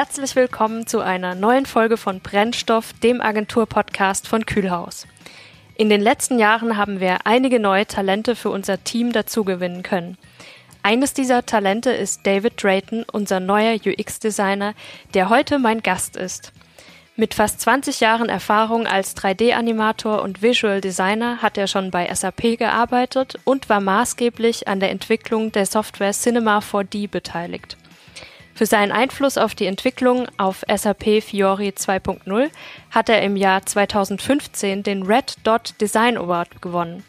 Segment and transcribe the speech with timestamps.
[0.00, 5.06] herzlich willkommen zu einer neuen Folge von Brennstoff, dem Agenturpodcast von Kühlhaus.
[5.76, 10.16] In den letzten Jahren haben wir einige neue Talente für unser Team dazugewinnen können.
[10.82, 14.72] Eines dieser Talente ist David Drayton, unser neuer UX-Designer,
[15.12, 16.54] der heute mein Gast ist.
[17.14, 22.56] Mit fast 20 Jahren Erfahrung als 3D-Animator und Visual Designer hat er schon bei SAP
[22.56, 27.76] gearbeitet und war maßgeblich an der Entwicklung der Software Cinema 4D beteiligt.
[28.54, 32.50] Für seinen Einfluss auf die Entwicklung auf SAP Fiori 2.0
[32.90, 37.04] hat er im Jahr 2015 den Red Dot Design Award gewonnen.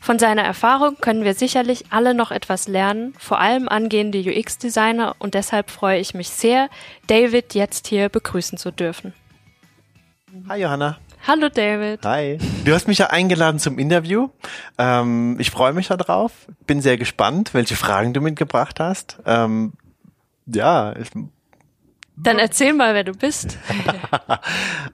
[0.00, 5.34] Von seiner Erfahrung können wir sicherlich alle noch etwas lernen, vor allem angehende UX-Designer, und
[5.34, 6.68] deshalb freue ich mich sehr,
[7.08, 9.14] David jetzt hier begrüßen zu dürfen.
[10.48, 10.98] Hi Johanna.
[11.26, 12.04] Hallo David.
[12.04, 12.38] Hi.
[12.64, 14.28] Du hast mich ja eingeladen zum Interview.
[14.78, 16.30] Ähm, ich freue mich darauf.
[16.68, 19.18] Bin sehr gespannt, welche Fragen du mitgebracht hast.
[19.26, 19.72] Ähm,
[20.46, 20.94] ja.
[20.96, 21.10] Ich,
[22.16, 23.58] Dann erzähl mal, wer du bist.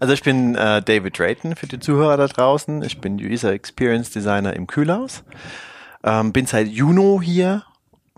[0.00, 2.82] also ich bin äh, David Drayton für die Zuhörer da draußen.
[2.82, 5.24] Ich bin User Experience Designer im Kühlhaus.
[6.04, 7.64] Ähm, bin seit Juno hier,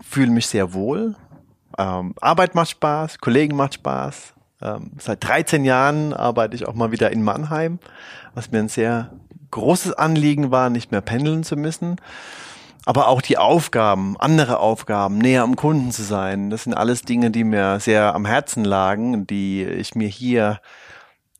[0.01, 1.15] fühle mich sehr wohl.
[1.77, 6.91] Ähm, Arbeit macht Spaß, Kollegen macht Spaß, ähm, seit 13 Jahren arbeite ich auch mal
[6.91, 7.79] wieder in Mannheim,
[8.33, 9.11] was mir ein sehr
[9.51, 11.97] großes Anliegen war, nicht mehr pendeln zu müssen.
[12.85, 17.31] Aber auch die Aufgaben, andere Aufgaben, näher am Kunden zu sein, das sind alles Dinge,
[17.31, 20.59] die mir sehr am Herzen lagen, die ich mir hier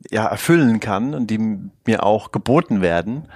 [0.09, 1.39] ja erfüllen kann und die
[1.85, 3.27] mir auch geboten werden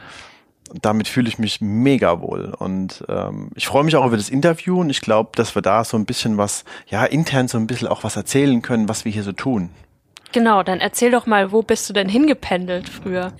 [0.82, 2.54] damit fühle ich mich mega wohl.
[2.58, 5.84] Und ähm, ich freue mich auch über das Interview und ich glaube, dass wir da
[5.84, 9.12] so ein bisschen was, ja, intern so ein bisschen auch was erzählen können, was wir
[9.12, 9.70] hier so tun.
[10.32, 13.34] Genau, dann erzähl doch mal, wo bist du denn hingependelt früher?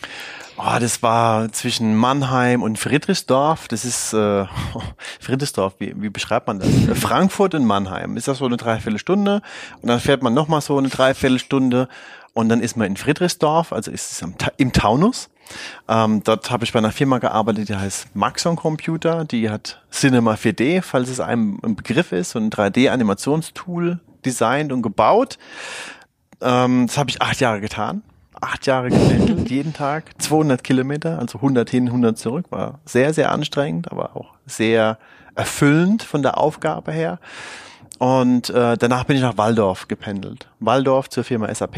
[0.62, 3.70] Oh, das war zwischen Mannheim und Friedrichsdorf.
[3.70, 4.46] Das ist äh,
[5.22, 6.68] Friedrichsdorf, wie, wie beschreibt man das?
[7.00, 8.18] Frankfurt und Mannheim.
[8.18, 9.42] Ist das so eine Dreiviertelstunde?
[9.82, 11.88] Und dann fährt man nochmal so eine Dreiviertelstunde
[12.34, 15.30] und dann ist man in Friedrichsdorf, also ist es im Taunus.
[15.88, 19.24] Ähm, dort habe ich bei einer Firma gearbeitet, die heißt Maxon Computer.
[19.24, 24.82] Die hat Cinema 4D, falls es einem ein Begriff ist, so ein 3D-Animationstool designt und
[24.82, 25.38] gebaut.
[26.42, 28.04] Ähm, das habe ich acht Jahre getan.
[28.42, 32.46] Acht Jahre gependelt, jeden Tag, 200 Kilometer, also 100 hin, 100 zurück.
[32.50, 34.98] War sehr, sehr anstrengend, aber auch sehr
[35.36, 37.20] erfüllend von der Aufgabe her.
[38.00, 40.48] Und äh, danach bin ich nach Waldorf gependelt.
[40.60, 41.78] Waldorf zur Firma SAP.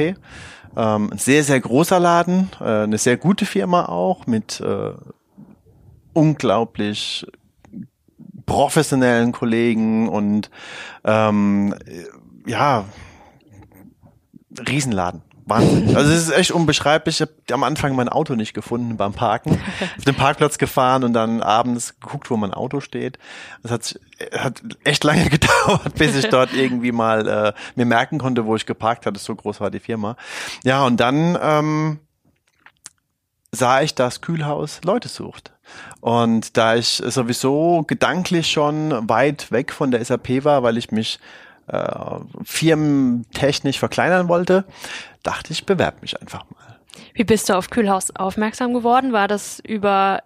[0.78, 4.92] Ähm, ein sehr, sehr großer Laden, äh, eine sehr gute Firma auch mit äh,
[6.14, 7.26] unglaublich
[8.46, 10.50] professionellen Kollegen und
[11.04, 11.76] ähm,
[12.46, 12.86] ja,
[14.68, 15.22] Riesenladen.
[15.46, 15.96] Wahnsinn.
[15.96, 17.16] Also es ist echt unbeschreiblich.
[17.16, 19.60] Ich habe am Anfang mein Auto nicht gefunden beim Parken.
[19.98, 23.18] Auf den Parkplatz gefahren und dann abends geguckt, wo mein Auto steht.
[23.64, 24.00] Das hat,
[24.34, 28.66] hat echt lange gedauert, bis ich dort irgendwie mal äh, mir merken konnte, wo ich
[28.66, 29.20] geparkt hatte.
[29.20, 30.16] So groß war die Firma.
[30.64, 32.00] Ja, und dann ähm,
[33.52, 35.52] sah ich, dass Kühlhaus Leute sucht.
[36.00, 41.20] Und da ich sowieso gedanklich schon weit weg von der SAP war, weil ich mich
[41.68, 44.66] äh, firmentechnisch verkleinern wollte,
[45.24, 46.78] dachte ich, bewerbe mich einfach mal.
[47.14, 49.14] Wie bist du auf Kühlhaus aufmerksam geworden?
[49.14, 50.22] War das über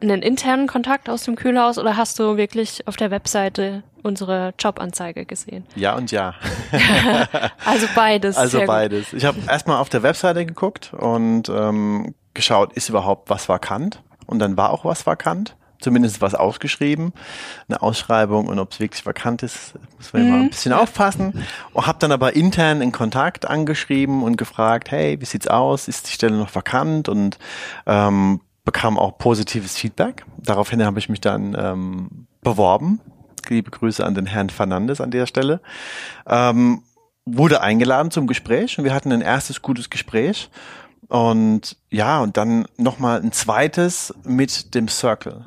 [0.00, 5.24] einen internen Kontakt aus dem Kühlhaus oder hast du wirklich auf der Webseite unsere Jobanzeige
[5.24, 5.64] gesehen?
[5.74, 6.34] Ja und ja.
[7.64, 8.36] also beides.
[8.36, 9.12] Also beides.
[9.12, 14.02] Ich habe erstmal auf der Webseite geguckt und ähm, geschaut, ist überhaupt was vakant?
[14.26, 17.12] Und dann war auch was vakant zumindest was ausgeschrieben,
[17.68, 20.28] eine Ausschreibung und ob es wirklich vakant ist, muss man mhm.
[20.28, 21.44] immer ein bisschen aufpassen.
[21.72, 25.88] Und habe dann aber intern in Kontakt angeschrieben und gefragt, hey, wie sieht's aus?
[25.88, 27.08] Ist die Stelle noch vakant?
[27.08, 27.38] Und
[27.86, 30.26] ähm, bekam auch positives Feedback.
[30.36, 33.00] Daraufhin habe ich mich dann ähm, beworben.
[33.48, 35.60] Liebe Grüße an den Herrn Fernandes an der Stelle.
[36.26, 36.82] Ähm,
[37.24, 40.50] wurde eingeladen zum Gespräch und wir hatten ein erstes gutes Gespräch.
[41.08, 45.46] Und ja, und dann nochmal ein zweites mit dem Circle.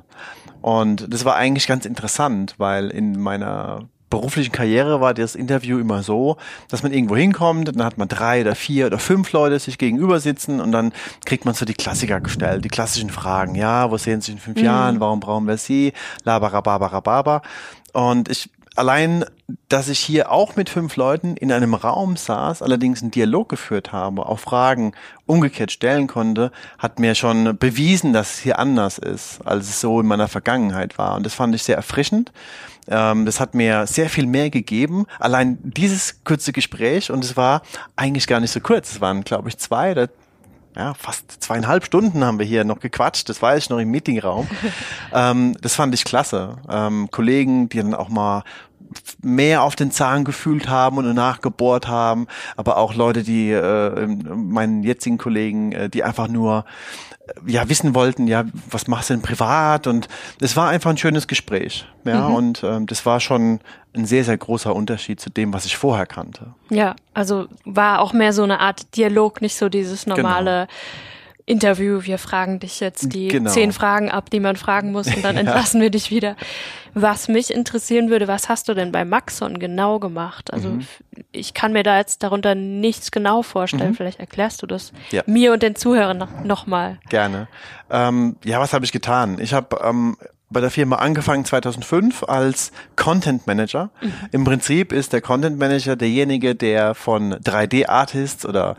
[0.62, 6.02] Und das war eigentlich ganz interessant, weil in meiner beruflichen Karriere war das Interview immer
[6.02, 6.38] so,
[6.68, 10.20] dass man irgendwo hinkommt, dann hat man drei oder vier oder fünf Leute sich gegenüber
[10.20, 10.94] sitzen und dann
[11.26, 13.56] kriegt man so die Klassiker gestellt, die klassischen Fragen.
[13.56, 14.66] Ja, wo sehen Sie sich in fünf mhm.
[14.66, 15.00] Jahren?
[15.00, 15.94] Warum brauchen wir Sie?
[16.24, 17.42] Labarababababa.
[17.94, 18.50] Und ich
[18.80, 19.26] allein,
[19.68, 23.92] dass ich hier auch mit fünf Leuten in einem Raum saß, allerdings einen Dialog geführt
[23.92, 24.94] habe, auch Fragen
[25.26, 30.00] umgekehrt stellen konnte, hat mir schon bewiesen, dass es hier anders ist, als es so
[30.00, 31.16] in meiner Vergangenheit war.
[31.16, 32.32] Und das fand ich sehr erfrischend.
[32.88, 35.06] Ähm, das hat mir sehr viel mehr gegeben.
[35.20, 37.62] Allein dieses kurze Gespräch, und es war
[37.96, 38.94] eigentlich gar nicht so kurz.
[38.94, 40.10] Es waren, glaube ich, zwei oder
[40.76, 44.48] ja, fast zweieinhalb Stunden haben wir hier noch gequatscht, das war ich noch im Meetingraum.
[45.14, 46.58] ähm, das fand ich klasse.
[46.70, 48.44] Ähm, Kollegen, die dann auch mal
[49.22, 54.84] mehr auf den Zahn gefühlt haben und nachgebohrt haben, aber auch Leute, die äh, meinen
[54.84, 56.66] jetzigen Kollegen, äh, die einfach nur
[57.28, 59.88] äh, ja wissen wollten, ja, was machst du denn privat?
[59.88, 60.08] Und
[60.40, 62.36] es war einfach ein schönes Gespräch, ja, mhm.
[62.36, 63.60] und ähm, das war schon
[63.94, 66.54] ein sehr sehr großer Unterschied zu dem, was ich vorher kannte.
[66.70, 70.68] Ja, also war auch mehr so eine Art Dialog, nicht so dieses normale.
[70.68, 70.74] Genau
[71.50, 73.50] Interview, wir fragen dich jetzt die genau.
[73.50, 75.42] zehn Fragen ab, die man fragen muss und dann ja.
[75.42, 76.36] entlassen wir dich wieder.
[76.94, 80.54] Was mich interessieren würde, was hast du denn bei Maxon genau gemacht?
[80.54, 80.86] Also mhm.
[81.32, 83.92] ich kann mir da jetzt darunter nichts genau vorstellen.
[83.92, 83.96] Mhm.
[83.96, 85.24] Vielleicht erklärst du das ja.
[85.26, 86.94] mir und den Zuhörern nochmal.
[86.94, 87.48] Noch Gerne.
[87.90, 89.40] Ähm, ja, was habe ich getan?
[89.40, 90.18] Ich habe ähm,
[90.52, 93.90] bei der Firma angefangen 2005 als Content Manager.
[94.02, 94.14] Mhm.
[94.32, 98.76] Im Prinzip ist der Content Manager derjenige, der von 3D-Artists oder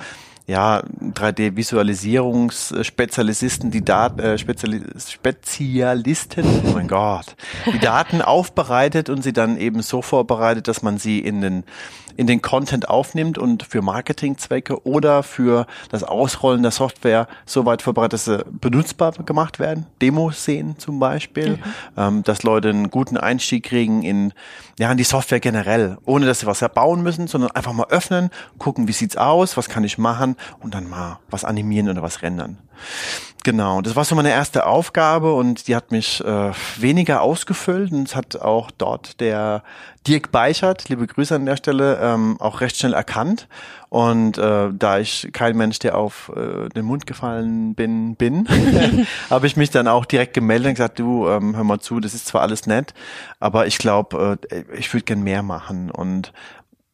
[0.51, 0.83] ja,
[1.15, 7.37] 3D-Visualisierungsspezialisten, die Daten, äh, Speziali Spezialisten, oh mein Gott,
[7.73, 11.63] die Daten aufbereitet und sie dann eben so vorbereitet, dass man sie in den
[12.21, 17.81] in den Content aufnimmt und für Marketingzwecke oder für das Ausrollen der Software so weit
[17.81, 19.87] vorbereitet, dass sie benutzbar gemacht werden.
[20.03, 21.63] Demos sehen zum Beispiel, mhm.
[21.97, 24.35] ähm, dass Leute einen guten Einstieg kriegen in,
[24.79, 28.29] ja, in die Software generell, ohne dass sie was erbauen müssen, sondern einfach mal öffnen,
[28.59, 32.21] gucken, wie sieht's aus, was kann ich machen und dann mal was animieren oder was
[32.21, 32.59] rendern.
[33.43, 38.07] Genau, das war so meine erste Aufgabe und die hat mich äh, weniger ausgefüllt und
[38.07, 39.63] es hat auch dort der
[40.07, 43.49] Dirk Beichert, liebe Grüße an der Stelle, ähm, auch recht schnell erkannt.
[43.89, 48.47] Und äh, da ich kein Mensch, der auf äh, den Mund gefallen bin, bin,
[49.31, 52.15] habe ich mich dann auch direkt gemeldet und gesagt, du, ähm, hör mal zu, das
[52.15, 52.95] ist zwar alles nett,
[53.41, 55.91] aber ich glaube, äh, ich würde gern mehr machen.
[55.91, 56.33] Und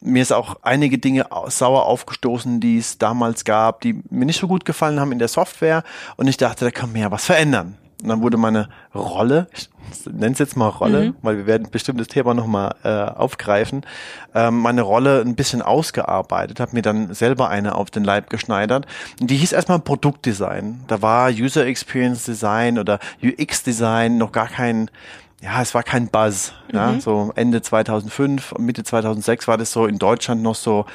[0.07, 4.47] mir ist auch einige Dinge sauer aufgestoßen, die es damals gab, die mir nicht so
[4.47, 5.83] gut gefallen haben in der Software.
[6.17, 7.77] Und ich dachte, da kann man ja was verändern.
[8.03, 9.71] Und dann wurde meine Rolle, ich
[10.05, 11.17] nenne es jetzt mal Rolle, mhm.
[11.23, 13.87] weil wir werden bestimmt das Thema nochmal äh, aufgreifen,
[14.35, 18.87] ähm, meine Rolle ein bisschen ausgearbeitet, habe mir dann selber eine auf den Leib geschneidert.
[19.21, 20.85] Und die hieß erstmal Produktdesign.
[20.89, 24.91] Da war User Experience Design oder UX Design noch gar kein
[25.41, 26.53] ja, es war kein Buzz.
[26.69, 26.77] Mhm.
[26.77, 30.87] Ja, so Ende 2005, Mitte 2006 war das so in Deutschland noch so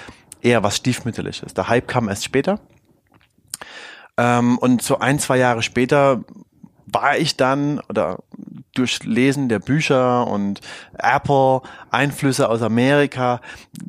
[0.41, 1.53] eher was stiefmütterliches.
[1.53, 2.59] Der Hype kam erst später.
[4.17, 6.23] Ähm, und so ein, zwei Jahre später
[6.87, 8.19] war ich dann oder
[8.73, 10.61] durch Lesen der Bücher und
[10.97, 13.41] Apple, Einflüsse aus Amerika,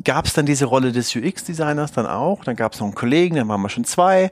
[0.05, 2.45] gab es dann diese Rolle des UX-Designers dann auch.
[2.45, 4.31] Dann gab es noch einen Kollegen, dann waren wir schon zwei.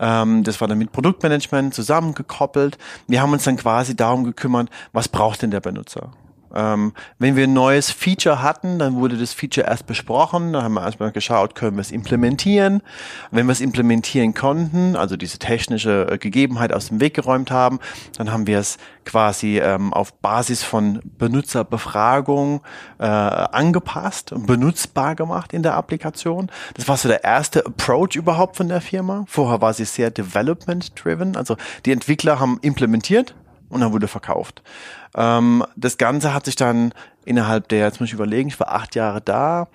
[0.00, 2.78] Ähm, das war dann mit Produktmanagement zusammengekoppelt.
[3.06, 6.10] Wir haben uns dann quasi darum gekümmert, was braucht denn der Benutzer?
[6.54, 10.74] Ähm, wenn wir ein neues Feature hatten, dann wurde das Feature erst besprochen, dann haben
[10.74, 12.82] wir erstmal geschaut, können wir es implementieren.
[13.30, 17.78] Wenn wir es implementieren konnten, also diese technische äh, Gegebenheit aus dem Weg geräumt haben,
[18.16, 22.60] dann haben wir es quasi ähm, auf Basis von Benutzerbefragung
[22.98, 26.50] äh, angepasst und benutzbar gemacht in der Applikation.
[26.74, 29.24] Das war so der erste Approach überhaupt von der Firma.
[29.26, 31.56] Vorher war sie sehr development-driven, also
[31.86, 33.34] die Entwickler haben implementiert
[33.68, 34.62] und dann wurde verkauft.
[35.14, 36.92] Ähm, das Ganze hat sich dann
[37.24, 39.68] innerhalb der, jetzt muss ich überlegen, ich war acht Jahre da,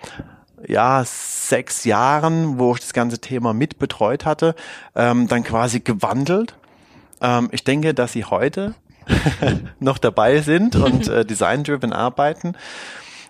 [0.66, 4.56] ja, sechs Jahren, wo ich das ganze Thema mit betreut hatte,
[4.96, 6.56] ähm, dann quasi gewandelt.
[7.22, 8.76] Ähm, ich denke, dass sie heute
[9.80, 12.56] noch dabei sind und äh, design-driven arbeiten.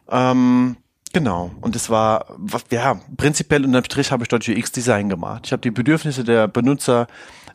[0.10, 0.78] Ähm,
[1.14, 1.52] Genau.
[1.62, 2.26] Und es war,
[2.72, 5.44] ja, prinzipiell unterm Strich habe ich dort UX-Design gemacht.
[5.46, 7.06] Ich habe die Bedürfnisse der Benutzer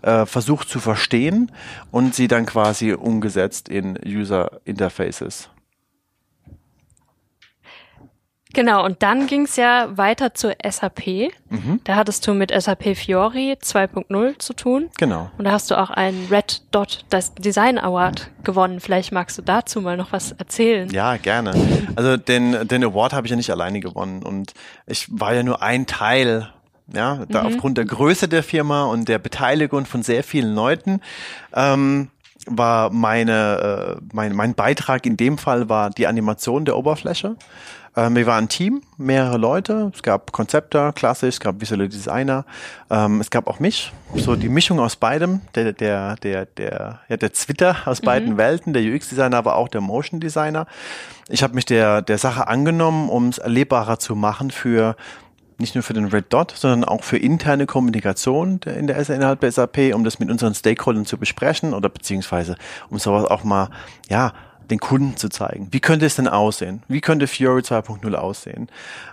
[0.03, 1.53] äh, versucht zu verstehen
[1.91, 5.51] und sie dann quasi umgesetzt in User Interfaces.
[8.55, 11.31] Genau, und dann ging es ja weiter zur SAP.
[11.51, 11.81] Mhm.
[11.85, 14.89] Da hattest du mit SAP Fiori 2.0 zu tun.
[14.97, 15.31] Genau.
[15.37, 17.05] Und da hast du auch einen Red Dot
[17.39, 18.81] Design Award gewonnen.
[18.81, 20.89] Vielleicht magst du dazu mal noch was erzählen.
[20.91, 21.53] Ja, gerne.
[21.95, 24.55] Also den, den Award habe ich ja nicht alleine gewonnen und
[24.87, 26.49] ich war ja nur ein Teil
[26.93, 27.49] ja, da mhm.
[27.49, 31.01] aufgrund der Größe der Firma und der Beteiligung von sehr vielen Leuten
[31.55, 32.09] ähm,
[32.47, 37.37] war meine, äh, mein, mein Beitrag in dem Fall war die Animation der Oberfläche.
[37.97, 39.91] Ähm, wir waren ein Team, mehrere Leute.
[39.95, 42.45] Es gab Konzepte, klassisch, es gab visuelle Designer.
[42.91, 47.17] Ähm, es gab auch mich, so die Mischung aus beidem, der, der, der, der, ja,
[47.17, 48.39] der Twitter aus beiden mhm.
[48.39, 50.67] Welten, der UX-Designer, aber auch der Motion-Designer.
[51.29, 54.97] Ich habe mich der, der Sache angenommen, um es erlebbarer zu machen für
[55.59, 59.53] nicht nur für den Red Dot, sondern auch für interne Kommunikation in der innerhalb der
[59.53, 62.57] SAP, um das mit unseren Stakeholdern zu besprechen oder beziehungsweise
[62.91, 63.71] um sowas auch mal,
[64.09, 64.33] ja,
[64.71, 65.69] den Kunden zu zeigen.
[65.71, 66.83] Wie könnte es denn aussehen?
[66.89, 68.69] Wie könnte Fiori 2.0 aussehen?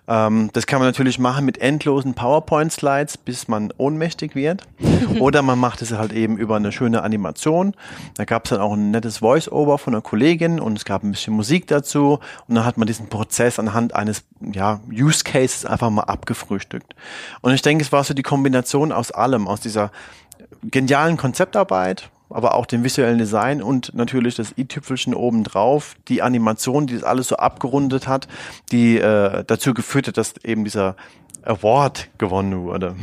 [0.07, 4.63] Ähm, das kann man natürlich machen mit endlosen PowerPoint-Slides, bis man ohnmächtig wird.
[5.19, 7.73] Oder man macht es halt eben über eine schöne Animation.
[8.15, 11.11] Da gab es dann auch ein nettes Voice-Over von einer Kollegin und es gab ein
[11.11, 12.19] bisschen Musik dazu.
[12.47, 16.95] Und dann hat man diesen Prozess anhand eines ja, Use Cases einfach mal abgefrühstückt.
[17.41, 19.91] Und ich denke, es war so die Kombination aus allem, aus dieser
[20.63, 26.95] genialen Konzeptarbeit, aber auch dem visuellen Design und natürlich das i-Tüpfelchen obendrauf, die Animation, die
[26.95, 28.27] das alles so abgerundet hat,
[28.73, 30.97] die äh, dazu geführt hat, dass eben dieser
[31.43, 32.95] Award gewonnen wurde.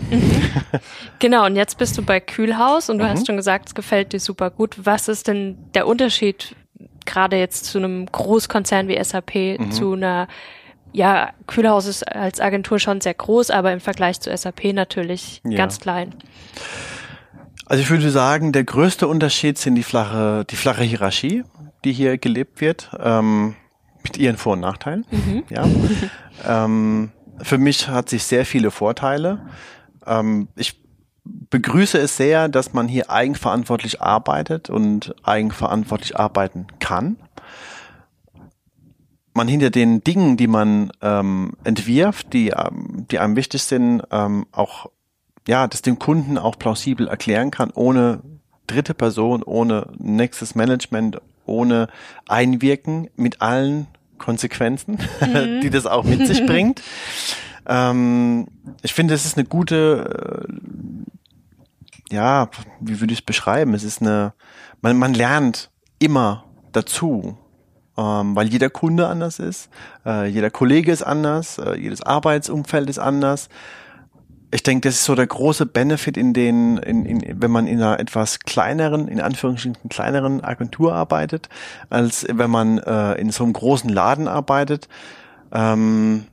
[1.21, 3.11] Genau, und jetzt bist du bei Kühlhaus und du mhm.
[3.11, 4.77] hast schon gesagt, es gefällt dir super gut.
[4.83, 6.57] Was ist denn der Unterschied
[7.07, 9.71] gerade jetzt zu einem Großkonzern wie SAP, mhm.
[9.71, 10.27] zu einer
[10.93, 15.57] ja, Kühlhaus ist als Agentur schon sehr groß, aber im Vergleich zu SAP natürlich ja.
[15.57, 16.13] ganz klein.
[17.73, 21.43] Also ich würde sagen, der größte Unterschied sind die flache, die flache Hierarchie,
[21.87, 23.55] die hier gelebt wird, ähm,
[24.03, 25.07] mit ihren Vor- und Nachteilen.
[25.11, 25.45] Mhm.
[25.49, 25.65] Ja.
[26.47, 29.39] ähm, für mich hat sich sehr viele Vorteile.
[30.07, 30.83] Ähm, ich
[31.25, 37.17] begrüße es sehr, dass man hier eigenverantwortlich arbeitet und eigenverantwortlich arbeiten kann.
[39.33, 44.45] Man hinter den Dingen, die man ähm, entwirft, die, ähm, die einem wichtig sind, ähm,
[44.53, 44.91] auch
[45.47, 48.21] ja, das dem Kunden auch plausibel erklären kann, ohne
[48.67, 51.89] dritte Person, ohne nächstes Management, ohne
[52.29, 53.87] Einwirken mit allen
[54.19, 55.61] Konsequenzen, mhm.
[55.63, 56.83] die das auch mit sich bringt.
[57.67, 58.49] Ähm,
[58.83, 60.47] ich finde, es ist eine gute,
[62.11, 62.49] äh, ja,
[62.81, 63.75] wie würde ich es beschreiben?
[63.75, 64.35] Es ist eine,
[64.81, 67.37] man, man lernt immer dazu,
[67.97, 69.69] ähm, weil jeder Kunde anders ist,
[70.07, 73.49] äh, jeder Kollege ist anders, äh, jedes Arbeitsumfeld ist anders
[74.53, 77.81] ich denke, das ist so der große Benefit in den, in, in, wenn man in
[77.81, 81.49] einer etwas kleineren, in Anführungsstrichen kleineren Agentur arbeitet,
[81.89, 84.89] als wenn man äh, in so einem großen Laden arbeitet.
[85.53, 86.27] Ähm,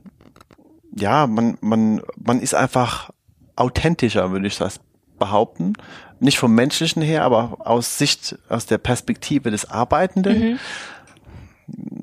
[0.94, 3.10] ja, man, man, man ist einfach
[3.56, 4.80] authentischer, würde ich das
[5.18, 5.72] behaupten.
[6.18, 10.38] Nicht vom menschlichen her, aber aus Sicht, aus der Perspektive des Arbeitenden.
[10.38, 10.58] Mhm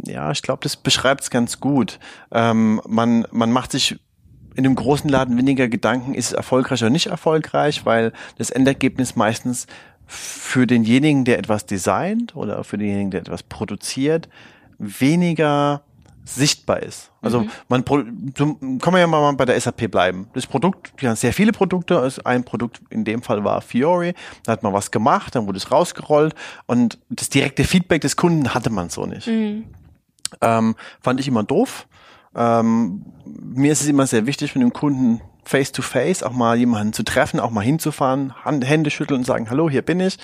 [0.06, 2.00] ja, ich glaube, das beschreibt es ganz gut.
[2.32, 4.00] Ähm, man, man macht sich
[4.58, 9.16] in einem großen Laden weniger Gedanken, ist es erfolgreich oder nicht erfolgreich, weil das Endergebnis
[9.16, 9.68] meistens
[10.08, 14.28] für denjenigen, der etwas designt oder für denjenigen, der etwas produziert,
[14.80, 15.84] weniger
[16.26, 17.12] sichtbar ist.
[17.22, 17.50] Also mhm.
[17.70, 20.28] man kann man ja mal bei der SAP bleiben.
[20.34, 24.54] Das Produkt, die haben sehr viele Produkte, ein Produkt in dem Fall war Fiori, da
[24.54, 26.34] hat man was gemacht, dann wurde es rausgerollt
[26.66, 29.28] und das direkte Feedback des Kunden hatte man so nicht.
[29.28, 29.66] Mhm.
[30.42, 31.88] Ähm, fand ich immer doof.
[32.38, 36.58] Ähm, mir ist es immer sehr wichtig, mit dem Kunden face to face auch mal
[36.58, 40.18] jemanden zu treffen, auch mal hinzufahren, Hand, Hände schütteln und sagen, hallo, hier bin ich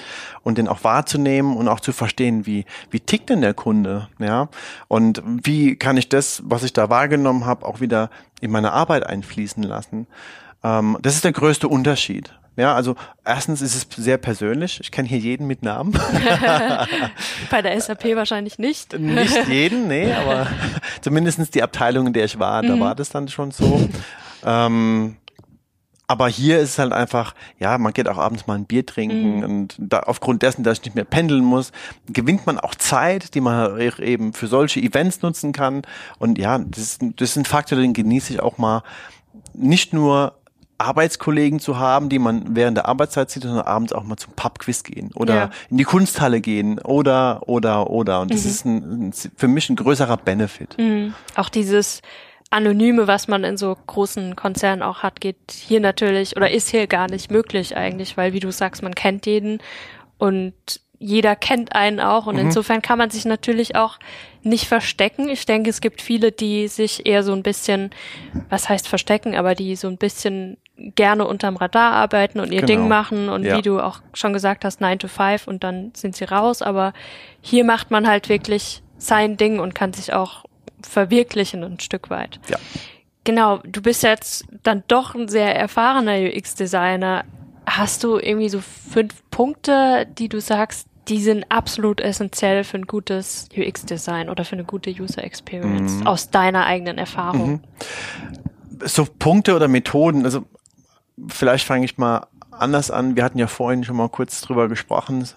[0.43, 4.49] und den auch wahrzunehmen und auch zu verstehen, wie, wie tickt denn der Kunde, ja?
[4.89, 8.09] Und wie kann ich das, was ich da wahrgenommen habe, auch wieder
[8.41, 10.07] in meine Arbeit einfließen lassen?
[10.61, 12.33] Ähm, das ist der größte Unterschied.
[12.55, 12.95] Ja, also
[13.25, 14.79] erstens ist es sehr persönlich.
[14.79, 15.93] Ich kenne hier jeden mit Namen.
[17.49, 18.97] Bei der SAP wahrscheinlich nicht.
[18.97, 20.47] Nicht jeden, nee, aber
[21.01, 22.81] zumindestens die Abteilung, in der ich war, da mhm.
[22.81, 23.89] war das dann schon so.
[24.45, 25.17] Ähm,
[26.05, 29.37] aber hier ist es halt einfach, ja, man geht auch abends mal ein Bier trinken
[29.37, 29.43] mhm.
[29.43, 31.71] und da, aufgrund dessen, dass ich nicht mehr pendeln muss,
[32.07, 35.81] gewinnt man auch Zeit, die man eben für solche Events nutzen kann.
[36.19, 38.83] Und ja, das das ist ein Faktor, den genieße ich auch mal
[39.53, 40.35] nicht nur
[40.83, 44.83] Arbeitskollegen zu haben, die man während der Arbeitszeit sieht, sondern abends auch mal zum Pubquiz
[44.83, 45.49] gehen oder ja.
[45.69, 48.49] in die Kunsthalle gehen oder oder oder und das mhm.
[48.49, 50.77] ist ein, ein, für mich ein größerer Benefit.
[50.77, 51.13] Mhm.
[51.35, 52.01] Auch dieses
[52.49, 56.85] Anonyme, was man in so großen Konzernen auch hat, geht hier natürlich oder ist hier
[56.87, 59.59] gar nicht möglich eigentlich, weil wie du sagst, man kennt jeden
[60.17, 60.53] und
[61.03, 62.43] jeder kennt einen auch und mhm.
[62.43, 63.99] insofern kann man sich natürlich auch
[64.41, 65.27] nicht verstecken.
[65.27, 67.91] Ich denke, es gibt viele, die sich eher so ein bisschen,
[68.49, 72.67] was heißt verstecken, aber die so ein bisschen gerne unterm Radar arbeiten und ihr genau.
[72.67, 73.57] Ding machen und ja.
[73.57, 76.93] wie du auch schon gesagt hast, 9 to 5 und dann sind sie raus, aber
[77.41, 80.45] hier macht man halt wirklich sein Ding und kann sich auch
[80.81, 82.39] verwirklichen ein Stück weit.
[82.47, 82.57] Ja.
[83.25, 87.25] Genau, du bist jetzt dann doch ein sehr erfahrener UX-Designer.
[87.65, 92.85] Hast du irgendwie so fünf Punkte, die du sagst, die sind absolut essentiell für ein
[92.87, 96.07] gutes UX-Design oder für eine gute User Experience mhm.
[96.07, 97.51] aus deiner eigenen Erfahrung?
[97.51, 97.59] Mhm.
[98.85, 100.45] So Punkte oder Methoden, also
[101.27, 103.15] vielleicht fange ich mal anders an.
[103.15, 105.27] Wir hatten ja vorhin schon mal kurz drüber gesprochen,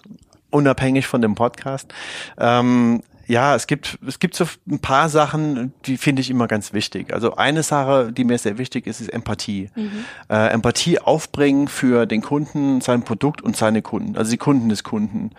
[0.49, 1.93] unabhängig von dem Podcast.
[2.37, 6.71] Ähm, ja, es gibt, es gibt so ein paar Sachen, die finde ich immer ganz
[6.71, 7.13] wichtig.
[7.13, 9.69] Also eine Sache, die mir sehr wichtig ist, ist Empathie.
[9.75, 10.05] Mhm.
[10.29, 14.83] Äh, Empathie aufbringen für den Kunden, sein Produkt und seine Kunden, also die Kunden des
[14.83, 15.31] Kunden.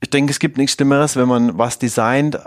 [0.00, 2.38] ich denke, es gibt nichts Schlimmeres, wenn man was designt,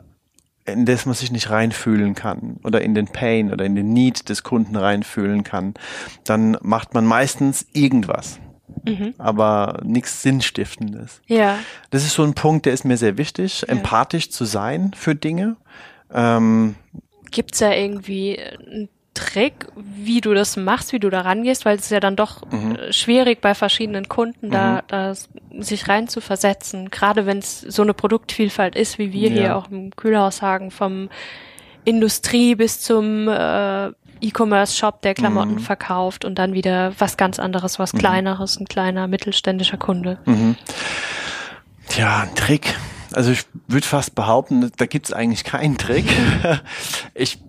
[0.65, 4.29] in das man sich nicht reinfühlen kann oder in den Pain oder in den Need
[4.29, 5.75] des Kunden reinfühlen kann,
[6.23, 8.39] dann macht man meistens irgendwas.
[8.87, 9.13] Mhm.
[9.17, 11.21] aber nichts Sinnstiftendes.
[11.27, 11.59] Ja.
[11.89, 13.67] Das ist so ein Punkt, der ist mir sehr wichtig, ja.
[13.67, 15.55] empathisch zu sein für Dinge.
[16.13, 16.75] Ähm,
[17.31, 21.85] Gibt's da irgendwie einen Trick, wie du das machst, wie du da rangehst, weil es
[21.85, 22.75] ist ja dann doch mhm.
[22.75, 24.81] Äh, schwierig bei verschiedenen Kunden da, mhm.
[24.87, 25.13] da
[25.59, 29.35] sich rein zu versetzen, gerade wenn es so eine Produktvielfalt ist, wie wir ja.
[29.35, 31.09] hier auch im Kühlhaus sagen, vom
[31.85, 35.59] Industrie bis zum äh, E-Commerce-Shop, der Klamotten mhm.
[35.59, 37.99] verkauft und dann wieder was ganz anderes, was mhm.
[37.99, 40.17] kleineres, ein kleiner mittelständischer Kunde.
[40.25, 40.55] Mhm.
[41.87, 42.75] Tja, ein Trick.
[43.13, 46.05] Also ich würde fast behaupten, da gibt es eigentlich keinen Trick.
[47.13, 47.39] ich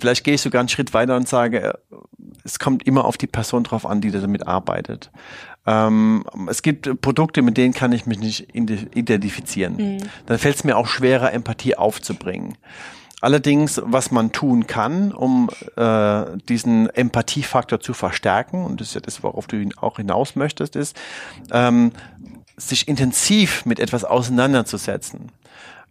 [0.00, 1.78] vielleicht gehe ich sogar einen Schritt weiter und sage,
[2.44, 5.10] es kommt immer auf die Person drauf an, die damit arbeitet.
[5.66, 9.76] Ähm, es gibt Produkte, mit denen kann ich mich nicht identifizieren.
[9.76, 9.98] Mhm.
[10.26, 12.56] Dann fällt es mir auch schwerer, Empathie aufzubringen.
[13.20, 19.00] Allerdings, was man tun kann, um äh, diesen Empathiefaktor zu verstärken, und das ist ja
[19.00, 20.96] das, worauf du auch hinaus möchtest, ist,
[21.50, 21.92] ähm,
[22.56, 25.32] sich intensiv mit etwas auseinanderzusetzen.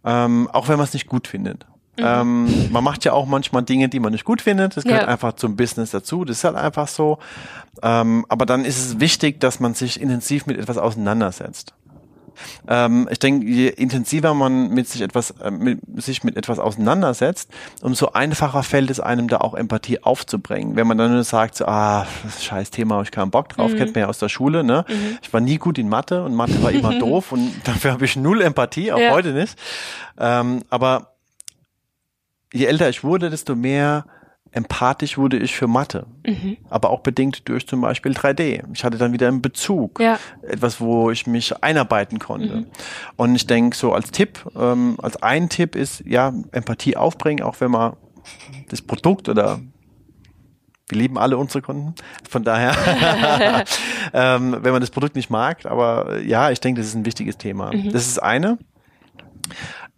[0.04, 1.66] Ähm, auch wenn man es nicht gut findet.
[1.98, 2.04] Mhm.
[2.04, 4.76] Ähm, man macht ja auch manchmal Dinge, die man nicht gut findet.
[4.76, 5.08] Das gehört ja.
[5.08, 6.24] einfach zum Business dazu.
[6.24, 7.18] Das ist halt einfach so.
[7.82, 11.74] Ähm, aber dann ist es wichtig, dass man sich intensiv mit etwas auseinandersetzt.
[12.68, 17.50] Ähm, ich denke, je intensiver man mit sich etwas, äh, mit, sich mit etwas auseinandersetzt,
[17.82, 20.76] umso einfacher fällt es einem da auch Empathie aufzubringen.
[20.76, 23.48] Wenn man dann nur sagt, so, ah, das ist scheiß Thema, habe ich keinen Bock
[23.48, 23.76] drauf, mhm.
[23.76, 24.84] kennt man ja aus der Schule, ne?
[24.88, 25.18] Mhm.
[25.22, 28.16] Ich war nie gut in Mathe und Mathe war immer doof und dafür habe ich
[28.16, 29.10] null Empathie, auch ja.
[29.10, 29.58] heute nicht.
[30.18, 31.14] Ähm, aber
[32.52, 34.04] je älter ich wurde, desto mehr
[34.52, 36.56] empathisch wurde ich für Mathe, mhm.
[36.70, 38.64] aber auch bedingt durch zum Beispiel 3D.
[38.72, 40.18] Ich hatte dann wieder einen Bezug, ja.
[40.42, 42.56] etwas, wo ich mich einarbeiten konnte.
[42.56, 42.66] Mhm.
[43.16, 47.60] Und ich denke, so als Tipp, ähm, als ein Tipp ist, ja, Empathie aufbringen, auch
[47.60, 47.94] wenn man
[48.68, 49.60] das Produkt oder
[50.88, 51.94] wir lieben alle unsere Kunden.
[52.28, 52.74] Von daher,
[54.12, 57.36] ähm, wenn man das Produkt nicht mag, aber ja, ich denke, das ist ein wichtiges
[57.36, 57.74] Thema.
[57.74, 57.92] Mhm.
[57.92, 58.58] Das ist eine.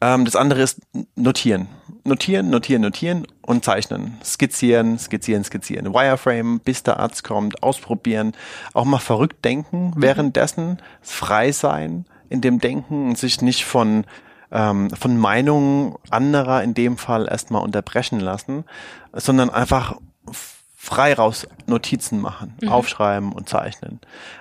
[0.00, 0.80] Ähm, das andere ist
[1.16, 1.68] notieren
[2.04, 4.18] notieren, notieren, notieren und zeichnen.
[4.24, 5.92] Skizzieren, skizzieren, skizzieren.
[5.92, 8.32] Wireframe, bis der Arzt kommt, ausprobieren.
[8.72, 14.04] Auch mal verrückt denken währenddessen, frei sein in dem Denken und sich nicht von
[14.52, 18.64] ähm, von Meinungen anderer in dem Fall erstmal unterbrechen lassen,
[19.12, 19.96] sondern einfach
[20.74, 22.68] frei raus Notizen machen, mhm.
[22.68, 24.00] aufschreiben und zeichnen.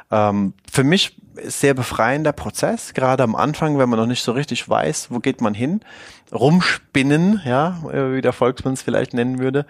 [0.09, 4.67] Ähm, für mich sehr befreiender Prozess, gerade am Anfang, wenn man noch nicht so richtig
[4.67, 5.81] weiß, wo geht man hin,
[6.31, 9.65] rumspinnen, ja, wie der Volksmann es vielleicht nennen würde,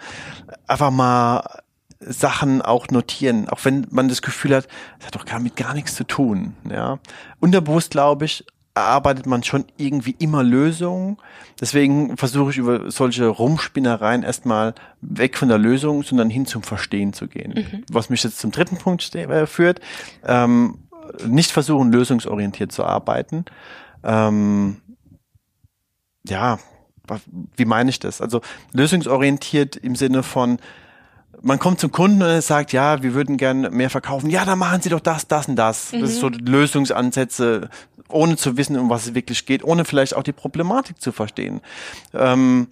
[0.67, 1.62] einfach mal
[1.99, 5.73] Sachen auch notieren, auch wenn man das Gefühl hat, das hat doch gar mit gar
[5.73, 6.99] nichts zu tun, ja.
[7.39, 8.45] Unterbewusst, glaube ich,
[8.79, 11.17] erarbeitet man schon irgendwie immer Lösungen.
[11.60, 17.12] Deswegen versuche ich über solche Rumspinnereien erstmal weg von der Lösung, sondern hin zum Verstehen
[17.12, 17.53] zu gehen.
[17.55, 17.84] Mhm.
[17.91, 19.82] Was mich jetzt zum dritten Punkt äh, führt,
[20.25, 20.77] ähm,
[21.27, 23.45] nicht versuchen, lösungsorientiert zu arbeiten.
[24.03, 24.77] Ähm,
[26.27, 26.59] ja,
[27.55, 28.21] wie meine ich das?
[28.21, 28.41] Also
[28.73, 30.59] lösungsorientiert im Sinne von,
[31.41, 34.29] man kommt zum Kunden und er sagt, ja, wir würden gerne mehr verkaufen.
[34.29, 35.93] Ja, dann machen Sie doch das, das und das.
[35.93, 36.01] Mhm.
[36.01, 36.37] Das ist so mhm.
[36.45, 37.69] Lösungsansätze,
[38.09, 41.61] ohne zu wissen, um was es wirklich geht, ohne vielleicht auch die Problematik zu verstehen.
[42.13, 42.67] Ähm,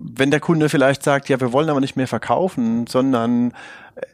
[0.00, 3.52] wenn der Kunde vielleicht sagt, ja, wir wollen aber nicht mehr verkaufen, sondern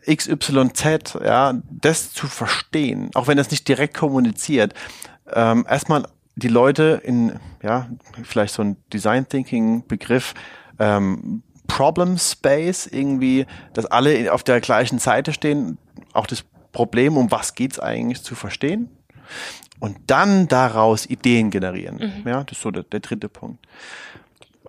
[0.06, 4.74] XYZ, ja, das zu verstehen, auch wenn das nicht direkt kommuniziert,
[5.32, 7.88] ähm, erstmal die Leute in, ja,
[8.22, 10.34] vielleicht so ein Design Thinking Begriff,
[10.78, 15.78] ähm, Problem Space irgendwie, dass alle auf der gleichen Seite stehen,
[16.12, 18.90] auch das Problem, um was geht's eigentlich, zu verstehen
[19.80, 21.96] und dann daraus Ideen generieren.
[21.96, 22.28] Mhm.
[22.28, 23.66] Ja, das ist so der, der dritte Punkt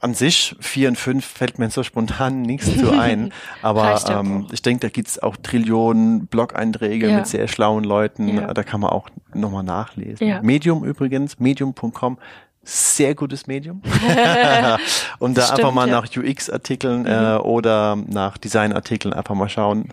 [0.06, 3.34] an sich, vier und fünf fällt mir so spontan nichts zu ein.
[3.64, 7.18] Aber ähm, ich denke, da gibt's auch Trillionen Blog-Einträge ja.
[7.18, 8.38] mit sehr schlauen Leuten.
[8.38, 8.54] Ja.
[8.54, 10.28] Da kann man auch nochmal nachlesen.
[10.28, 10.44] Ja.
[10.44, 12.20] Medium übrigens, medium.com,
[12.64, 13.82] sehr gutes Medium.
[15.20, 17.08] und da Stimmt, einfach mal nach UX-Artikeln mhm.
[17.08, 19.90] äh, oder nach Design-Artikeln einfach mal schauen.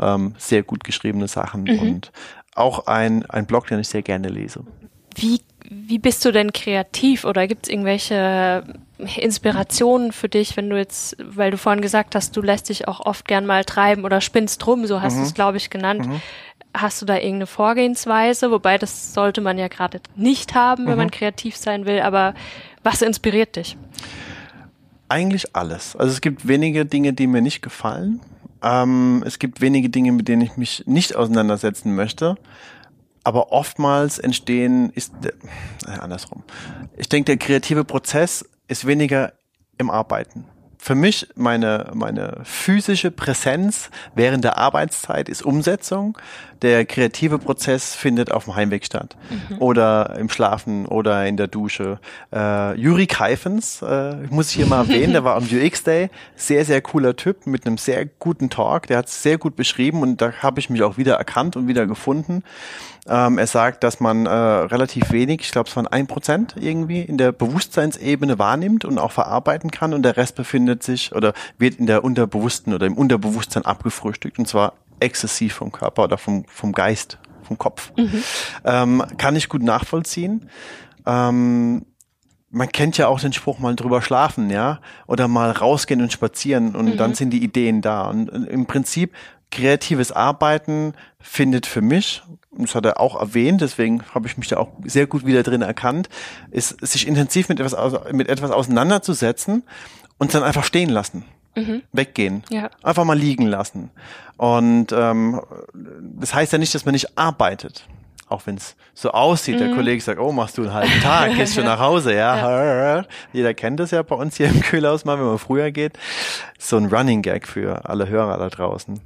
[0.00, 1.78] Ähm, sehr gut geschriebene Sachen mhm.
[1.78, 2.12] und
[2.54, 4.64] auch ein, ein Blog, den ich sehr gerne lese.
[5.16, 8.64] Wie, wie bist du denn kreativ oder gibt es irgendwelche
[8.98, 12.98] Inspirationen für dich, wenn du jetzt, weil du vorhin gesagt hast, du lässt dich auch
[13.00, 15.20] oft gern mal treiben oder spinnst rum, so hast mhm.
[15.20, 16.06] du es, glaube ich, genannt.
[16.06, 16.20] Mhm.
[16.74, 18.50] Hast du da irgendeine Vorgehensweise?
[18.50, 20.98] Wobei das sollte man ja gerade nicht haben, wenn mhm.
[20.98, 22.34] man kreativ sein will, aber
[22.82, 23.76] was inspiriert dich?
[25.08, 25.94] Eigentlich alles.
[25.94, 28.20] Also es gibt wenige Dinge, die mir nicht gefallen.
[28.62, 32.36] Ähm, es gibt wenige Dinge, mit denen ich mich nicht auseinandersetzen möchte.
[33.24, 36.42] Aber oftmals entstehen, ist, äh, andersrum.
[36.96, 39.32] Ich denke, der kreative Prozess ist weniger
[39.78, 40.46] im Arbeiten
[40.82, 46.16] für mich meine, meine physische Präsenz während der Arbeitszeit ist Umsetzung.
[46.62, 49.16] Der kreative Prozess findet auf dem Heimweg statt.
[49.30, 49.58] Mhm.
[49.58, 51.98] Oder im Schlafen oder in der Dusche.
[52.32, 56.10] Äh, Juri Keifens, äh, muss ich hier mal erwähnen, der war am UX Day.
[56.36, 58.86] Sehr, sehr cooler Typ mit einem sehr guten Talk.
[58.86, 61.68] Der hat es sehr gut beschrieben und da habe ich mich auch wieder erkannt und
[61.68, 62.42] wieder gefunden.
[63.08, 67.00] Ähm, er sagt, dass man äh, relativ wenig, ich glaube es waren ein Prozent irgendwie
[67.00, 71.76] in der Bewusstseinsebene wahrnimmt und auch verarbeiten kann und der Rest befindet sich oder wird
[71.76, 76.72] in der Unterbewussten oder im Unterbewusstsein abgefrühstückt und zwar exzessiv vom Körper oder vom, vom
[76.72, 77.92] Geist, vom Kopf.
[77.96, 78.22] Mhm.
[78.64, 80.48] Ähm, kann ich gut nachvollziehen.
[81.06, 81.86] Ähm,
[82.50, 86.74] man kennt ja auch den Spruch mal drüber schlafen, ja, oder mal rausgehen und spazieren
[86.74, 86.96] und mhm.
[86.96, 88.08] dann sind die Ideen da.
[88.08, 89.14] Und im Prinzip
[89.50, 94.56] kreatives Arbeiten findet für mich, das hat er auch erwähnt, deswegen habe ich mich da
[94.58, 96.08] auch sehr gut wieder drin erkannt,
[96.50, 99.62] ist sich intensiv mit etwas, mit etwas auseinanderzusetzen
[100.18, 101.24] und dann einfach stehen lassen.
[101.56, 101.82] Mhm.
[101.92, 102.44] Weggehen.
[102.50, 102.70] Ja.
[102.82, 103.90] Einfach mal liegen lassen.
[104.36, 105.40] Und ähm,
[106.18, 107.86] das heißt ja nicht, dass man nicht arbeitet
[108.30, 109.58] auch wenn es so aussieht, mhm.
[109.58, 112.96] der Kollege sagt, oh, machst du einen halben Tag, gehst schon nach Hause, ja.
[112.96, 113.04] ja.
[113.32, 115.98] Jeder kennt das ja bei uns hier im Kühlhaus mal, wenn man früher geht.
[116.58, 119.00] So ein Running Gag für alle Hörer da draußen.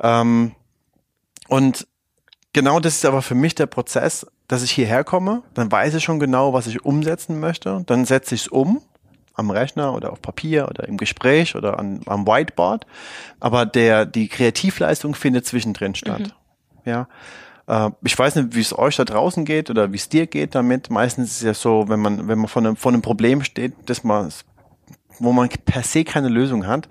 [0.00, 0.52] Ähm,
[1.48, 1.86] und
[2.52, 6.04] genau das ist aber für mich der Prozess, dass ich hierher komme, dann weiß ich
[6.04, 8.82] schon genau, was ich umsetzen möchte, dann setze ich es um
[9.38, 12.86] am Rechner oder auf Papier oder im Gespräch oder an, am Whiteboard,
[13.40, 16.20] aber der die Kreativleistung findet zwischendrin statt.
[16.20, 16.32] Mhm.
[16.84, 17.08] Ja.
[17.66, 20.54] Äh, ich weiß nicht, wie es euch da draußen geht oder wie es dir geht
[20.54, 20.90] damit.
[20.90, 23.74] Meistens ist es ja so, wenn man, wenn man vor einem, vor einem Problem steht,
[23.86, 24.32] dass man,
[25.18, 26.88] wo man per se keine Lösung hat,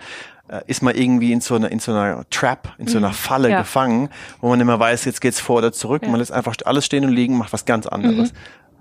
[0.47, 3.13] äh, ist man irgendwie in so einer, in so einer Trap, in so einer mhm.
[3.13, 3.59] Falle ja.
[3.59, 6.03] gefangen, wo man immer weiß, jetzt geht's vor oder zurück.
[6.03, 6.09] Ja.
[6.09, 8.31] Man lässt einfach alles stehen und liegen, macht was ganz anderes.
[8.31, 8.37] Mhm.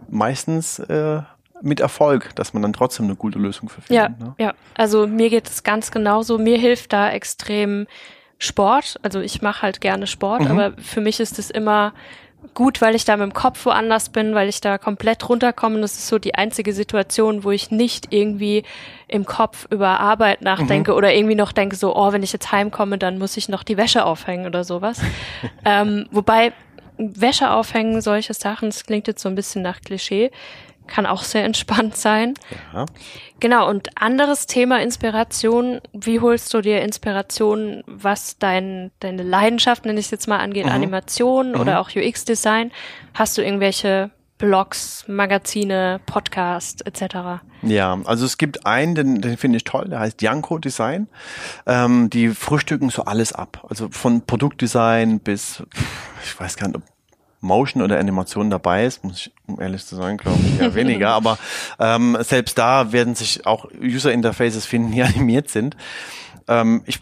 [0.08, 1.22] Meistens äh,
[1.62, 4.20] mit Erfolg, dass man dann trotzdem eine gute Lösung für findet.
[4.20, 4.34] Ja, ne?
[4.38, 4.54] ja.
[4.74, 6.38] Also mir geht es ganz genauso.
[6.38, 7.86] Mir hilft da extrem
[8.38, 8.98] Sport.
[9.02, 10.50] Also ich mache halt gerne Sport, mhm.
[10.50, 11.92] aber für mich ist es immer
[12.54, 15.80] gut, weil ich da mit dem Kopf woanders bin, weil ich da komplett runterkomme.
[15.80, 18.62] Das ist so die einzige Situation, wo ich nicht irgendwie
[19.08, 20.96] im Kopf über Arbeit nachdenke mhm.
[20.96, 23.76] oder irgendwie noch denke, so, oh, wenn ich jetzt heimkomme, dann muss ich noch die
[23.76, 25.00] Wäsche aufhängen oder sowas.
[25.64, 26.52] ähm, wobei
[26.98, 30.30] Wäsche aufhängen, solche Sachen, das klingt jetzt so ein bisschen nach Klischee,
[30.86, 32.34] kann auch sehr entspannt sein.
[32.72, 32.86] Ja.
[33.38, 35.80] Genau, und anderes Thema Inspiration.
[35.92, 40.66] Wie holst du dir Inspiration, was dein, deine Leidenschaft, nenne ich es jetzt mal, angeht,
[40.66, 40.72] mhm.
[40.72, 41.60] Animation mhm.
[41.60, 42.72] oder auch UX-Design?
[43.14, 47.42] Hast du irgendwelche Blogs, Magazine, Podcast etc.
[47.62, 51.08] Ja, also es gibt einen, den, den finde ich toll, der heißt Janko Design.
[51.66, 53.64] Ähm, die frühstücken so alles ab.
[53.68, 55.62] Also von Produktdesign bis,
[56.22, 56.82] ich weiß gar nicht, ob
[57.40, 61.10] Motion oder Animation dabei ist, muss ich, um ehrlich zu sein, glaube ich, eher weniger.
[61.10, 61.38] Aber
[61.78, 65.76] ähm, selbst da werden sich auch User Interfaces finden, die animiert sind.
[66.48, 67.00] Ähm, ich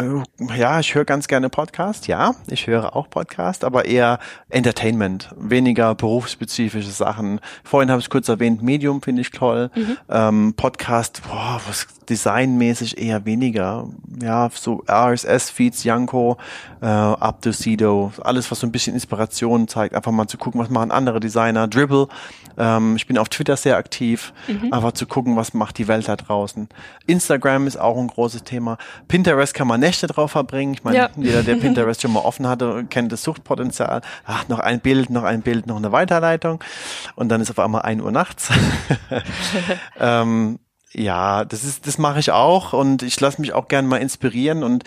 [0.00, 2.06] äh, ja, ich höre ganz gerne Podcast.
[2.06, 7.40] Ja, ich höre auch Podcast, aber eher Entertainment, weniger berufsspezifische Sachen.
[7.64, 9.70] Vorhin habe ich kurz erwähnt, Medium finde ich toll.
[9.74, 9.96] Mhm.
[10.08, 13.88] Ähm, Podcast, boah, was designmäßig eher weniger.
[14.20, 16.36] Ja, so RSS-Feeds, Yanko,
[16.80, 19.94] äh, Sido, alles, was so ein bisschen Inspiration zeigt.
[19.94, 21.68] Einfach mal zu gucken, was machen andere Designer.
[21.68, 22.08] Dribble,
[22.58, 24.72] ähm, ich bin auf Twitter sehr aktiv, mhm.
[24.72, 26.68] einfach zu gucken, was macht die Welt da draußen.
[27.06, 28.76] Instagram ist auch ein großes Thema.
[29.08, 30.74] Pinterest kann man Nächte drauf verbringen.
[30.74, 31.10] Ich meine, ja.
[31.16, 34.02] jeder, der Pinterest schon mal offen hatte, kennt das Suchtpotenzial.
[34.26, 36.62] Ach, noch ein Bild, noch ein Bild, noch eine Weiterleitung.
[37.14, 38.50] Und dann ist auf einmal ein Uhr nachts.
[40.00, 40.58] ähm,
[40.92, 44.62] ja, das ist, das mache ich auch und ich lasse mich auch gern mal inspirieren
[44.62, 44.84] und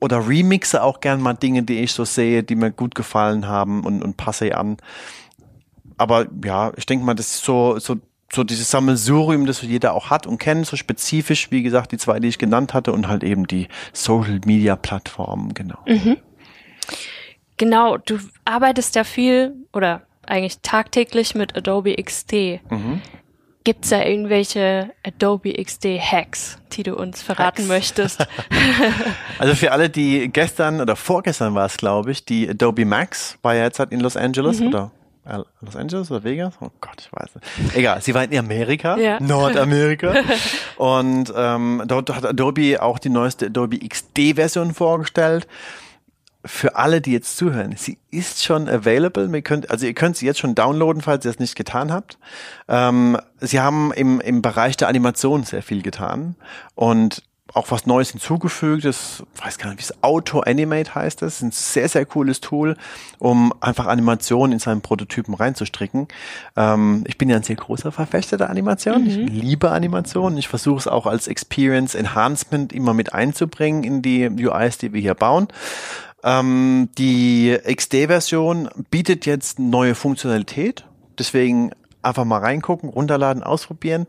[0.00, 3.84] oder remixe auch gern mal Dinge, die ich so sehe, die mir gut gefallen haben
[3.84, 4.76] und, und passe an.
[5.96, 7.96] Aber ja, ich denke mal, das ist so, so
[8.34, 12.18] so dieses Sammelsurium, das jeder auch hat und kennt, so spezifisch, wie gesagt, die zwei,
[12.18, 15.78] die ich genannt hatte und halt eben die Social Media Plattformen, genau.
[15.86, 16.16] Mhm.
[17.58, 22.60] Genau, du arbeitest ja viel oder eigentlich tagtäglich mit Adobe XD.
[22.70, 23.02] Mhm.
[23.64, 27.68] Gibt es da irgendwelche Adobe XD Hacks, die du uns verraten Hacks.
[27.68, 28.26] möchtest?
[29.38, 33.54] also für alle, die gestern oder vorgestern war es, glaube ich, die Adobe Max war
[33.54, 34.68] ja jetzt halt in Los Angeles mhm.
[34.68, 34.90] oder
[35.60, 36.54] Los Angeles oder Vegas?
[36.60, 37.76] Oh Gott, ich weiß nicht.
[37.76, 39.20] Egal, sie war in Amerika, ja.
[39.20, 40.14] Nordamerika.
[40.76, 45.46] und ähm, dort hat Adobe auch die neueste Adobe XD-Version vorgestellt.
[46.44, 49.28] Für alle, die jetzt zuhören, sie ist schon available.
[49.32, 52.18] Ihr könnt, also ihr könnt sie jetzt schon downloaden, falls ihr es nicht getan habt.
[52.68, 56.34] Ähm, sie haben im, im Bereich der Animation sehr viel getan.
[56.74, 57.22] Und
[57.54, 58.84] auch was Neues hinzugefügt.
[58.84, 61.22] Das weiß gar nicht, wie es Auto Animate heißt.
[61.22, 62.76] Das ist ein sehr, sehr cooles Tool,
[63.18, 66.08] um einfach Animationen in seinen Prototypen reinzustricken.
[66.56, 69.04] Ähm, ich bin ja ein sehr großer Verfechter der Animation.
[69.04, 69.08] Mhm.
[69.08, 70.38] Ich liebe Animationen.
[70.38, 75.00] Ich versuche es auch als Experience Enhancement immer mit einzubringen in die UIs, die wir
[75.00, 75.48] hier bauen.
[76.22, 80.84] Ähm, die XD-Version bietet jetzt neue Funktionalität.
[81.18, 84.06] Deswegen einfach mal reingucken, runterladen, ausprobieren.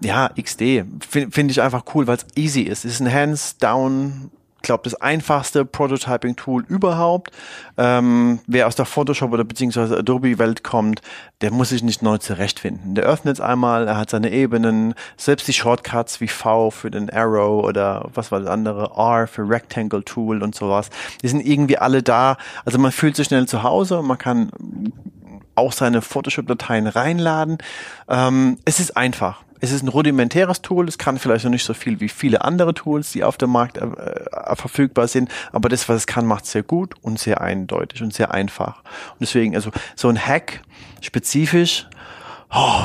[0.00, 2.84] Ja, XD finde find ich einfach cool, weil es easy ist.
[2.84, 4.30] Es ist ein Hands-down
[4.64, 7.30] glaube, das einfachste Prototyping-Tool überhaupt.
[7.78, 11.00] Ähm, wer aus der Photoshop oder beziehungsweise Adobe-Welt kommt,
[11.40, 12.94] der muss sich nicht neu zurechtfinden.
[12.94, 17.10] Der öffnet es einmal, er hat seine Ebenen, selbst die Shortcuts wie V für den
[17.10, 20.90] Arrow oder was war das andere, R für Rectangle Tool und sowas.
[21.22, 22.36] Die sind irgendwie alle da.
[22.64, 24.50] Also man fühlt sich schnell zu Hause und man kann
[25.54, 27.58] auch seine Photoshop-Dateien reinladen.
[28.08, 29.44] Ähm, es ist einfach.
[29.64, 32.74] Es ist ein rudimentäres Tool, es kann vielleicht noch nicht so viel wie viele andere
[32.74, 36.44] Tools, die auf dem Markt äh, äh verfügbar sind, aber das, was es kann, macht
[36.44, 38.80] sehr gut und sehr eindeutig und sehr einfach.
[39.12, 40.60] Und deswegen, also so ein Hack
[41.00, 41.86] spezifisch,
[42.50, 42.84] oh,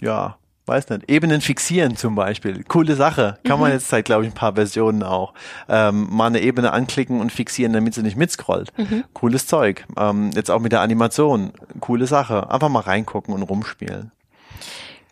[0.00, 2.62] ja, weiß nicht, Ebenen fixieren zum Beispiel.
[2.62, 3.38] Coole Sache.
[3.42, 3.62] Kann mhm.
[3.62, 5.34] man jetzt seit, glaube ich, ein paar Versionen auch.
[5.68, 8.72] Ähm, mal eine Ebene anklicken und fixieren, damit sie nicht mitscrollt.
[8.78, 9.02] Mhm.
[9.12, 9.84] Cooles Zeug.
[9.96, 11.52] Ähm, jetzt auch mit der Animation.
[11.80, 12.48] Coole Sache.
[12.48, 14.12] Einfach mal reingucken und rumspielen.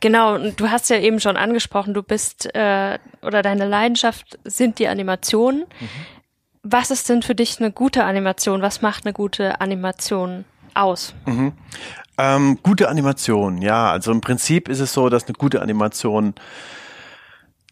[0.01, 4.81] Genau, und du hast ja eben schon angesprochen, du bist äh, oder deine Leidenschaft sind
[4.81, 5.61] die Animationen.
[5.61, 5.89] Mhm.
[6.65, 8.63] Was ist denn für dich eine gute Animation?
[8.63, 11.15] Was macht eine gute Animation aus?
[11.25, 11.53] Mhm.
[12.19, 13.93] Ähm, gute Animation, ja.
[13.93, 16.35] Also im Prinzip ist es so, dass eine gute Animation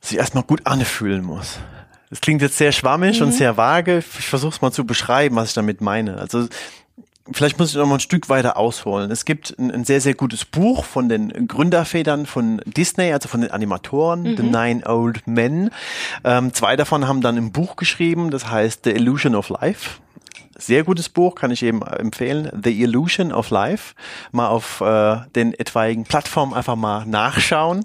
[0.01, 1.59] sich erstmal gut anfühlen muss.
[2.11, 3.27] Das klingt jetzt sehr schwammig mhm.
[3.27, 3.99] und sehr vage.
[3.99, 6.19] Ich versuche es mal zu beschreiben, was ich damit meine.
[6.19, 6.49] Also
[7.33, 9.11] vielleicht muss ich noch mal ein Stück weiter ausholen.
[9.11, 13.41] Es gibt ein, ein sehr, sehr gutes Buch von den Gründervätern von Disney, also von
[13.41, 14.37] den Animatoren, mhm.
[14.37, 15.71] The Nine Old Men.
[16.25, 20.01] Ähm, zwei davon haben dann ein Buch geschrieben, das heißt The Illusion of Life
[20.61, 22.51] sehr gutes Buch, kann ich eben empfehlen.
[22.63, 23.95] The Illusion of Life.
[24.33, 27.85] Mal auf äh, den etwaigen Plattformen einfach mal nachschauen.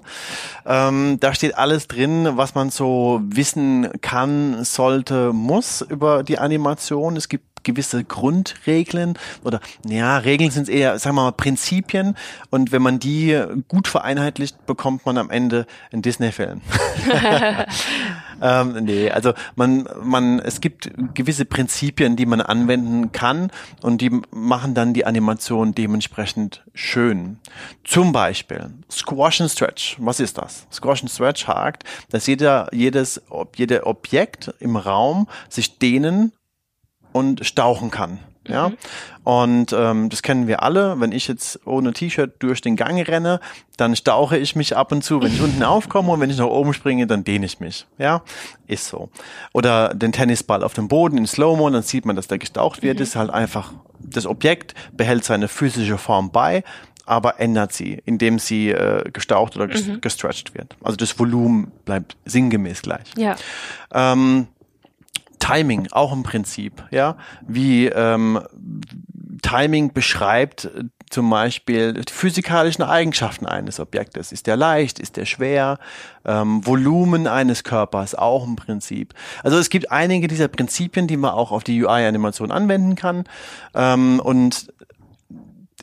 [0.64, 7.16] Ähm, da steht alles drin, was man so wissen kann, sollte, muss über die Animation.
[7.16, 12.16] Es gibt gewisse Grundregeln oder ja, Regeln sind eher, sagen wir mal, Prinzipien
[12.50, 16.62] und wenn man die gut vereinheitlicht, bekommt man am Ende einen Disney-Film.
[18.40, 23.50] Ähm, nee, also man, man, es gibt gewisse Prinzipien, die man anwenden kann
[23.82, 27.38] und die machen dann die Animation dementsprechend schön.
[27.84, 29.96] Zum Beispiel Squash and Stretch.
[29.98, 30.66] Was ist das?
[30.72, 33.22] Squash and Stretch hakt, dass jeder, jedes,
[33.56, 36.32] jeder Objekt im Raum sich dehnen
[37.16, 38.18] und stauchen kann.
[38.48, 38.68] Ja.
[38.68, 38.76] Mhm.
[39.24, 41.00] Und ähm, das kennen wir alle.
[41.00, 43.40] Wenn ich jetzt ohne T-Shirt durch den Gang renne,
[43.76, 45.20] dann stauche ich mich ab und zu.
[45.20, 47.86] Wenn ich unten aufkomme und wenn ich nach oben springe, dann dehne ich mich.
[47.98, 48.22] Ja,
[48.68, 49.08] ist so.
[49.52, 52.98] Oder den Tennisball auf dem Boden in Slow-Mo, dann sieht man, dass der gestaucht wird.
[52.98, 53.02] Mhm.
[53.02, 56.62] Ist halt einfach, das Objekt behält seine physische Form bei,
[57.04, 60.00] aber ändert sie, indem sie äh, gestaucht oder mhm.
[60.00, 60.76] gestretched wird.
[60.82, 63.12] Also das Volumen bleibt sinngemäß gleich.
[63.16, 63.36] Ja.
[63.92, 64.48] Ähm,
[65.46, 68.40] Timing auch im Prinzip, ja, wie ähm,
[69.42, 74.32] Timing beschreibt äh, zum Beispiel die physikalischen Eigenschaften eines Objektes.
[74.32, 74.98] Ist der leicht?
[74.98, 75.78] Ist der schwer?
[76.24, 79.14] Ähm, Volumen eines Körpers auch im Prinzip.
[79.44, 83.22] Also es gibt einige dieser Prinzipien, die man auch auf die UI-Animation anwenden kann.
[83.74, 84.72] Ähm, und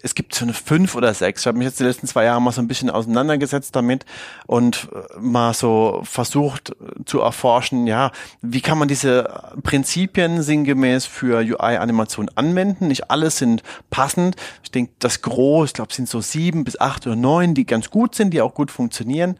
[0.04, 1.42] es gibt so eine fünf oder sechs.
[1.42, 4.06] Ich habe mich jetzt die letzten zwei Jahre mal so ein bisschen auseinandergesetzt damit
[4.46, 8.12] und äh, mal so versucht äh, zu erforschen, ja,
[8.42, 12.90] wie kann man diese Prinzipien sinngemäß für UI-Animation anwenden?
[12.90, 14.36] Nicht alles sind passend.
[14.62, 17.90] Ich denke, das Gros, ich glaube, sind so sieben bis acht oder neun, die ganz
[17.90, 19.38] gut sind, die auch gut funktionieren.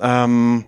[0.00, 0.64] Ähm,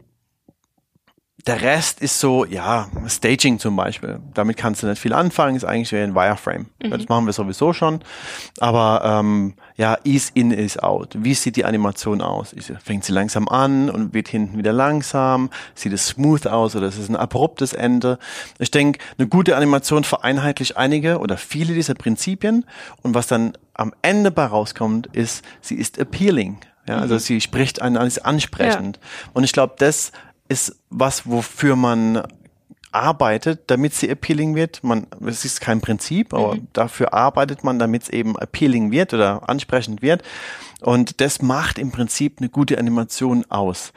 [1.46, 4.18] der Rest ist so, ja, Staging zum Beispiel.
[4.34, 6.66] Damit kannst du nicht viel anfangen, ist eigentlich wie ein Wireframe.
[6.82, 6.90] Mhm.
[6.90, 8.00] Das machen wir sowieso schon.
[8.58, 11.16] Aber ähm, ja, Ease in, is out.
[11.16, 12.52] Wie sieht die Animation aus?
[12.82, 15.50] Fängt sie langsam an und wird hinten wieder langsam?
[15.76, 18.18] Sieht es smooth aus oder ist es ein abruptes Ende?
[18.58, 22.64] Ich denke, eine gute Animation vereinheitlicht einige oder viele dieser Prinzipien.
[23.02, 26.58] Und was dann am Ende bei rauskommt, ist, sie ist appealing.
[26.88, 27.18] Ja, also mhm.
[27.20, 28.96] sie spricht einen alles ansprechend.
[28.96, 29.30] Ja.
[29.34, 30.12] Und ich glaube, das
[30.48, 32.22] ist was, wofür man
[32.92, 34.82] arbeitet, damit sie appealing wird.
[34.82, 36.68] Man, es ist kein Prinzip, aber mhm.
[36.72, 40.22] dafür arbeitet man, damit es eben appealing wird oder ansprechend wird.
[40.80, 43.92] Und das macht im Prinzip eine gute Animation aus.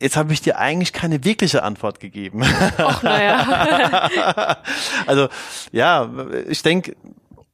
[0.00, 2.42] Jetzt habe ich dir eigentlich keine wirkliche Antwort gegeben.
[2.78, 4.58] Ach, naja.
[5.06, 5.28] also
[5.72, 6.08] ja,
[6.48, 6.94] ich denke,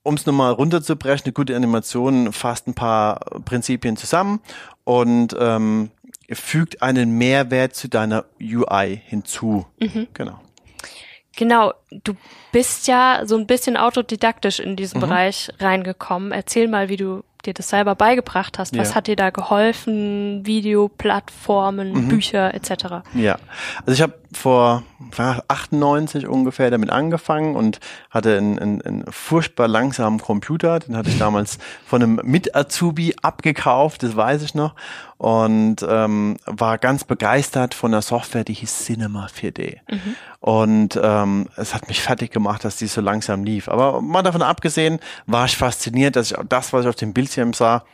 [0.02, 4.40] um es nochmal runterzubrechen, eine gute Animation fasst ein paar Prinzipien zusammen
[4.84, 5.90] und ähm,
[6.30, 9.66] fügt einen Mehrwert zu deiner UI hinzu.
[9.80, 10.08] Mhm.
[10.14, 10.40] Genau.
[11.36, 12.14] Genau, du
[12.52, 15.06] bist ja so ein bisschen autodidaktisch in diesen mhm.
[15.06, 16.32] Bereich reingekommen.
[16.32, 18.76] Erzähl mal, wie du dir das selber beigebracht hast.
[18.76, 18.94] Was ja.
[18.96, 20.44] hat dir da geholfen?
[20.44, 22.08] Videoplattformen, mhm.
[22.08, 23.04] Bücher etc.
[23.14, 23.38] Ja,
[23.86, 24.82] also ich habe vor
[25.48, 27.80] 98 ungefähr damit angefangen und
[28.10, 30.80] hatte einen, einen, einen furchtbar langsamen Computer.
[30.80, 34.74] Den hatte ich damals von einem Mit-Azubi abgekauft, das weiß ich noch.
[35.16, 39.78] Und ähm, war ganz begeistert von der Software, die hieß Cinema 4D.
[39.88, 40.16] Mhm.
[40.40, 43.68] Und ähm, es hat mich fertig gemacht, dass die so langsam lief.
[43.68, 47.52] Aber mal davon abgesehen, war ich fasziniert, dass ich das, was ich auf dem Bildschirm
[47.52, 47.84] sah,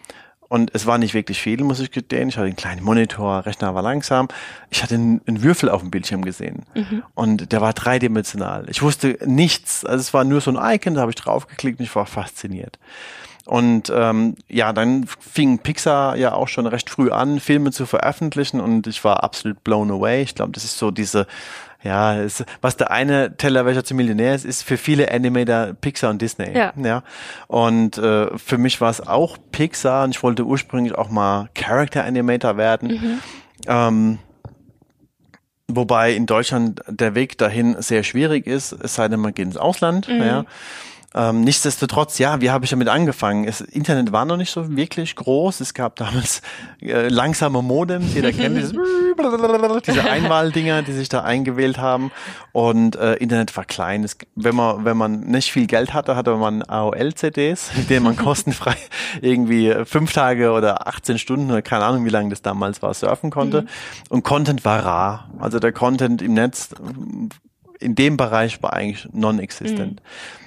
[0.48, 2.28] und es war nicht wirklich viel, muss ich gestehen.
[2.28, 4.26] Ich hatte einen kleinen Monitor, Rechner war langsam.
[4.68, 6.64] Ich hatte einen, einen Würfel auf dem Bildschirm gesehen.
[6.74, 7.04] Mhm.
[7.14, 8.68] Und der war dreidimensional.
[8.68, 9.84] Ich wusste nichts.
[9.84, 12.80] Also es war nur so ein Icon, da habe ich draufgeklickt und ich war fasziniert.
[13.46, 18.60] Und ähm, ja, dann fing Pixar ja auch schon recht früh an, Filme zu veröffentlichen
[18.60, 20.22] und ich war absolut blown away.
[20.22, 21.28] Ich glaube, das ist so diese
[21.82, 26.20] ja, es, was der eine Tellerwäscher zum Millionär ist, ist für viele Animator Pixar und
[26.20, 26.56] Disney.
[26.56, 26.72] Ja.
[26.76, 27.02] ja.
[27.46, 32.04] Und äh, für mich war es auch Pixar und ich wollte ursprünglich auch mal Character
[32.04, 32.88] Animator werden.
[32.88, 33.18] Mhm.
[33.66, 34.18] Ähm,
[35.68, 39.56] wobei in Deutschland der Weg dahin sehr schwierig ist, es sei denn, man geht ins
[39.56, 40.06] Ausland.
[40.08, 40.22] Mhm.
[40.22, 40.44] Ja.
[41.12, 43.46] Ähm, nichtsdestotrotz, ja, wie habe ich damit angefangen?
[43.46, 45.60] Das Internet war noch nicht so wirklich groß.
[45.60, 46.40] Es gab damals
[46.80, 48.72] äh, langsame Modems, jeder kennt dieses,
[49.86, 52.12] diese Einwahldinger, die sich da eingewählt haben.
[52.52, 54.04] Und äh, Internet war klein.
[54.04, 58.16] Es, wenn man wenn man nicht viel Geld hatte, hatte man AOL-CDs, mit denen man
[58.16, 58.76] kostenfrei
[59.20, 63.30] irgendwie fünf Tage oder 18 Stunden oder keine Ahnung, wie lange das damals war, surfen
[63.30, 63.62] konnte.
[63.62, 63.68] Mhm.
[64.10, 65.30] Und Content war rar.
[65.40, 66.68] Also der Content im Netz
[67.80, 70.00] in dem Bereich war eigentlich non-existent.
[70.00, 70.39] Mhm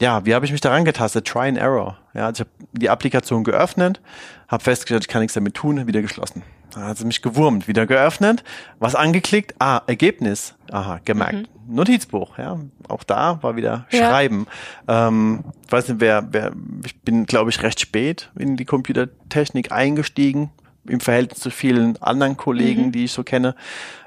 [0.00, 1.26] ja, wie habe ich mich daran getastet?
[1.26, 1.98] Try and Error.
[2.14, 4.00] Ja, also ich habe die Applikation geöffnet,
[4.48, 6.42] habe festgestellt, ich kann nichts damit tun, wieder geschlossen.
[6.72, 8.44] Dann hat sie mich gewurmt, wieder geöffnet,
[8.78, 11.48] was angeklickt, ah, Ergebnis, aha, gemerkt.
[11.66, 11.74] Mhm.
[11.74, 12.58] Notizbuch, ja,
[12.88, 13.98] auch da war wieder ja.
[14.08, 14.46] Schreiben.
[14.86, 16.52] Ähm, ich weiß nicht, wer, wer,
[16.84, 20.50] ich bin, glaube ich, recht spät in die Computertechnik eingestiegen,
[20.86, 22.92] im Verhältnis zu vielen anderen Kollegen, mhm.
[22.92, 23.54] die ich so kenne.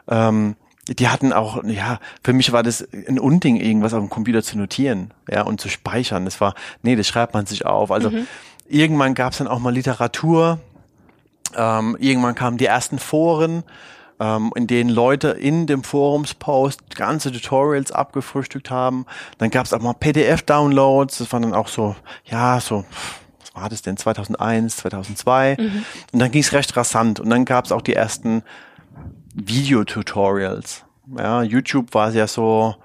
[0.08, 0.56] Ähm,
[0.94, 4.58] die hatten auch, ja, für mich war das ein Unding, irgendwas auf dem Computer zu
[4.58, 6.26] notieren, ja, und zu speichern.
[6.26, 7.92] Das war, nee, das schreibt man sich auf.
[7.92, 8.28] Also mhm.
[8.68, 10.60] irgendwann gab es dann auch mal Literatur,
[11.56, 13.64] ähm, irgendwann kamen die ersten Foren,
[14.20, 19.06] ähm, in denen Leute in dem Forumspost ganze Tutorials abgefrühstückt haben.
[19.38, 22.86] Dann gab es auch mal PDF-Downloads, das waren dann auch so, ja, so
[23.42, 25.58] was war das denn, 2001, 2002.
[25.60, 25.86] Mhm.
[26.14, 27.20] Und dann ging es recht rasant.
[27.20, 28.44] Und dann gab es auch die ersten
[29.36, 30.86] Videotutorials.
[31.18, 32.76] Ja, YouTube war ja so,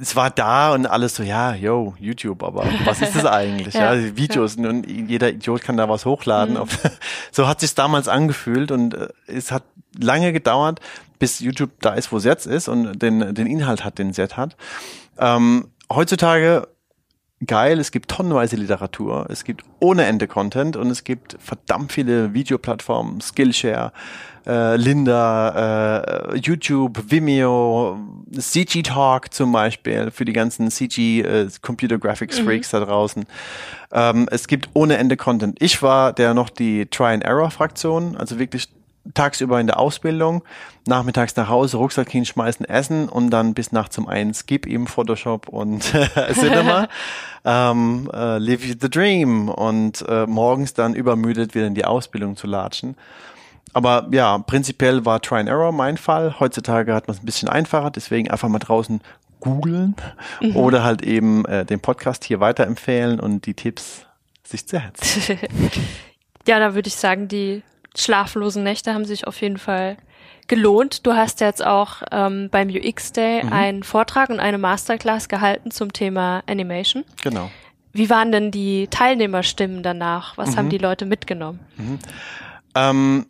[0.00, 3.74] es war da und alles so, ja, yo, YouTube, aber was ist das eigentlich?
[3.74, 4.68] ja, ja, Videos ja.
[4.68, 6.54] und jeder Idiot kann da was hochladen.
[6.54, 6.68] Mhm.
[7.32, 9.64] so hat sich damals angefühlt und äh, es hat
[9.98, 10.80] lange gedauert,
[11.18, 14.16] bis YouTube da ist, wo es jetzt ist und den, den Inhalt hat, den es
[14.16, 14.56] jetzt hat.
[15.18, 16.68] Ähm, heutzutage
[17.46, 22.34] geil, es gibt tonnenweise Literatur, es gibt ohne Ende Content und es gibt verdammt viele
[22.34, 23.92] Videoplattformen, Skillshare,
[24.46, 27.98] äh, Linda, äh, YouTube, Vimeo,
[28.36, 32.44] CG Talk zum Beispiel für die ganzen CG äh, Computer Graphics mhm.
[32.44, 32.78] Freaks mhm.
[32.78, 33.26] da draußen.
[33.92, 35.56] Ähm, es gibt ohne Ende Content.
[35.60, 38.68] Ich war der noch die Try and Error Fraktion, also wirklich
[39.14, 40.42] tagsüber in der Ausbildung,
[40.86, 45.48] nachmittags nach Hause, Rucksack hinschmeißen, essen und dann bis nachts um eins gib ihm Photoshop
[45.48, 45.82] und
[46.32, 46.88] Cinema,
[47.44, 52.46] ähm, äh, live the dream und äh, morgens dann übermüdet wieder in die Ausbildung zu
[52.46, 52.96] latschen.
[53.72, 56.40] Aber ja, prinzipiell war Try and Error mein Fall.
[56.40, 59.00] Heutzutage hat man es ein bisschen einfacher, deswegen einfach mal draußen
[59.40, 59.94] googeln
[60.40, 60.56] mhm.
[60.56, 64.06] oder halt eben äh, den Podcast hier weiterempfehlen und die Tipps
[64.42, 65.38] sich zu Herzen.
[66.48, 67.62] ja, da würde ich sagen, die
[67.98, 69.96] schlaflosen Nächte haben sich auf jeden Fall
[70.46, 71.06] gelohnt.
[71.06, 73.52] Du hast jetzt auch ähm, beim UX Day mhm.
[73.52, 77.04] einen Vortrag und eine Masterclass gehalten zum Thema Animation.
[77.22, 77.50] Genau.
[77.92, 80.36] Wie waren denn die Teilnehmerstimmen danach?
[80.36, 80.56] Was mhm.
[80.56, 81.60] haben die Leute mitgenommen?
[81.76, 81.98] Mhm.
[82.74, 83.26] Ähm,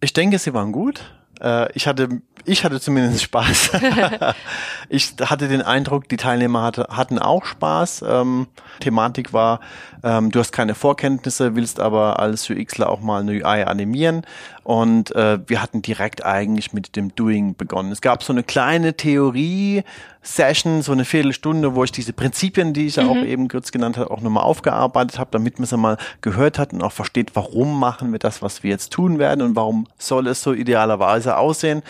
[0.00, 1.12] ich denke, sie waren gut.
[1.40, 2.08] Äh, ich hatte,
[2.46, 3.72] ich hatte zumindest Spaß.
[4.88, 8.04] ich hatte den Eindruck, die Teilnehmer hatte, hatten auch Spaß.
[8.08, 8.46] Ähm,
[8.80, 9.60] Thematik war,
[10.02, 14.22] ähm, du hast keine Vorkenntnisse, willst aber als UXler auch mal eine UI animieren.
[14.62, 17.92] Und äh, wir hatten direkt eigentlich mit dem Doing begonnen.
[17.92, 19.84] Es gab so eine kleine Theorie,
[20.26, 23.10] Session, so eine Viertelstunde, wo ich diese Prinzipien, die ich ja mhm.
[23.10, 26.72] auch eben kurz genannt habe, auch nochmal aufgearbeitet habe, damit man es mal gehört hat
[26.72, 30.26] und auch versteht, warum machen wir das, was wir jetzt tun werden und warum soll
[30.26, 31.82] es so idealerweise aussehen,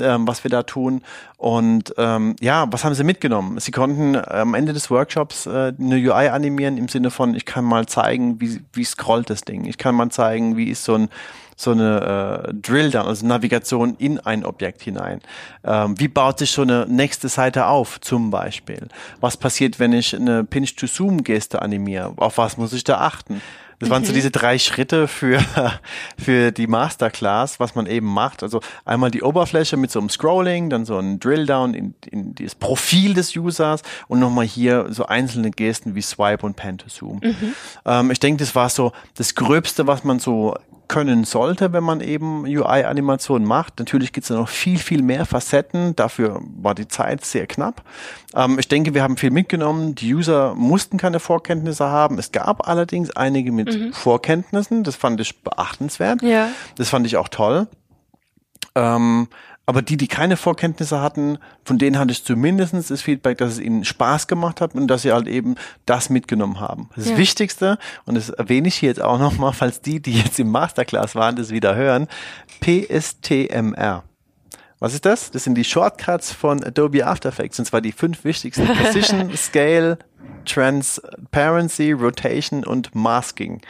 [0.00, 1.02] ähm, was wir da tun.
[1.36, 3.58] Und ähm, ja, was haben sie mitgenommen?
[3.60, 7.64] Sie konnten am Ende des Workshops äh, eine UI animieren im Sinne von, ich kann
[7.64, 9.64] mal zeigen, wie, wie scrollt das Ding.
[9.64, 11.08] Ich kann mal zeigen, wie ist so ein
[11.58, 15.20] so eine äh, Drill-Down, also Navigation in ein Objekt hinein?
[15.64, 18.88] Ähm, wie baut sich so eine nächste Seite auf, zum Beispiel?
[19.20, 22.12] Was passiert, wenn ich eine Pinch-to-Zoom-Geste animiere?
[22.16, 23.40] Auf was muss ich da achten?
[23.78, 25.40] Das waren so diese drei Schritte für,
[26.18, 28.42] für die Masterclass, was man eben macht.
[28.42, 32.54] Also einmal die Oberfläche mit so einem Scrolling, dann so ein Drill-Down in, in das
[32.54, 37.20] Profil des Users und nochmal hier so einzelne Gesten wie Swipe und Pan to Zoom.
[37.84, 40.54] Ähm, ich denke, das war so das Gröbste, was man so
[40.88, 43.78] können sollte, wenn man eben UI-Animationen macht.
[43.78, 45.96] Natürlich gibt es da noch viel, viel mehr Facetten.
[45.96, 47.82] Dafür war die Zeit sehr knapp.
[48.34, 49.94] Ähm, ich denke, wir haben viel mitgenommen.
[49.94, 52.18] Die User mussten keine Vorkenntnisse haben.
[52.18, 53.92] Es gab allerdings einige mit Mhm.
[53.92, 54.84] Vorkenntnissen.
[54.84, 56.22] Das fand ich beachtenswert.
[56.22, 56.48] Ja.
[56.76, 57.66] Das fand ich auch toll.
[58.74, 59.28] Ähm,
[59.66, 63.58] aber die, die keine Vorkenntnisse hatten, von denen hatte ich zumindest das Feedback, dass es
[63.58, 65.56] ihnen Spaß gemacht hat und dass sie halt eben
[65.86, 66.88] das mitgenommen haben.
[66.94, 67.16] Das Ja.
[67.16, 71.16] Wichtigste, und das erwähne ich hier jetzt auch nochmal, falls die, die jetzt im Masterclass
[71.16, 72.06] waren, das wieder hören,
[72.60, 74.04] PSTMR.
[74.78, 75.30] Was ist das?
[75.32, 78.66] Das sind die Shortcuts von Adobe After Effects, und zwar die fünf wichtigsten.
[78.76, 79.98] Precision, Scale,
[80.44, 83.62] Transparency, Rotation und Masking.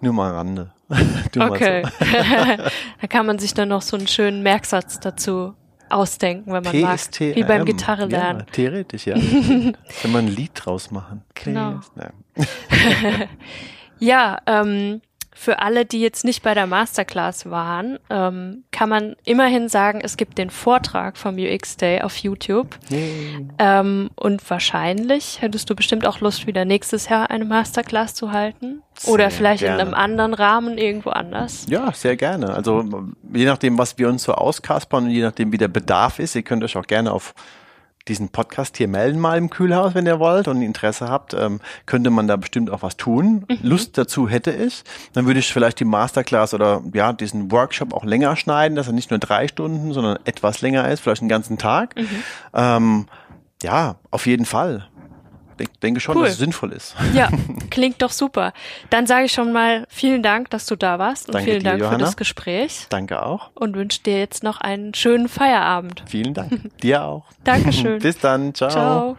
[0.00, 0.72] Nur mal Rande.
[1.36, 1.82] Mal Okay.
[1.84, 2.06] so.
[3.00, 5.54] da kann man sich dann noch so einen schönen Merksatz dazu
[5.88, 6.96] ausdenken, wenn man mag.
[6.96, 7.36] PSTM.
[7.36, 8.40] Wie beim Gitarre lernen.
[8.40, 9.14] Ja, theoretisch, ja.
[10.02, 11.22] Kann man ein Lied draus machen.
[11.34, 11.80] Genau.
[13.98, 15.00] Ja, ähm,
[15.36, 20.16] für alle, die jetzt nicht bei der Masterclass waren, ähm, kann man immerhin sagen, es
[20.16, 22.78] gibt den Vortrag vom UX Day auf YouTube.
[23.58, 28.82] Ähm, und wahrscheinlich hättest du bestimmt auch Lust, wieder nächstes Jahr eine Masterclass zu halten.
[29.06, 29.82] Oder Sehr vielleicht in gerne.
[29.82, 31.66] einem anderen Rahmen irgendwo anders.
[31.68, 32.54] Ja, sehr gerne.
[32.54, 32.84] Also
[33.32, 36.42] je nachdem, was wir uns so auskaspern und je nachdem, wie der Bedarf ist, ihr
[36.42, 37.34] könnt euch auch gerne auf
[38.08, 42.10] diesen Podcast hier melden mal im Kühlhaus, wenn ihr wollt und Interesse habt, ähm, könnte
[42.10, 43.46] man da bestimmt auch was tun.
[43.62, 44.84] Lust dazu hätte ich.
[45.14, 48.92] Dann würde ich vielleicht die Masterclass oder ja diesen Workshop auch länger schneiden, dass er
[48.92, 51.94] nicht nur drei Stunden, sondern etwas länger ist, vielleicht einen ganzen Tag.
[52.52, 53.06] Ähm,
[53.62, 54.86] ja, auf jeden Fall.
[55.58, 56.24] Ich denke schon, Cool.
[56.24, 56.94] dass es sinnvoll ist.
[57.12, 57.28] Ja,
[57.70, 58.52] klingt doch super.
[58.90, 61.68] Dann sage ich schon mal vielen Dank, dass du da warst und Danke vielen dir,
[61.70, 62.04] Dank für Johanna.
[62.04, 63.50] das Gespräch Danke auch.
[63.54, 66.02] und wünsche dir jetzt noch einen schönen Feierabend.
[66.06, 66.78] Vielen Dank.
[66.82, 67.26] Dir auch.
[67.44, 67.98] Dankeschön.
[68.02, 68.54] Bis dann.
[68.54, 69.16] Ciao.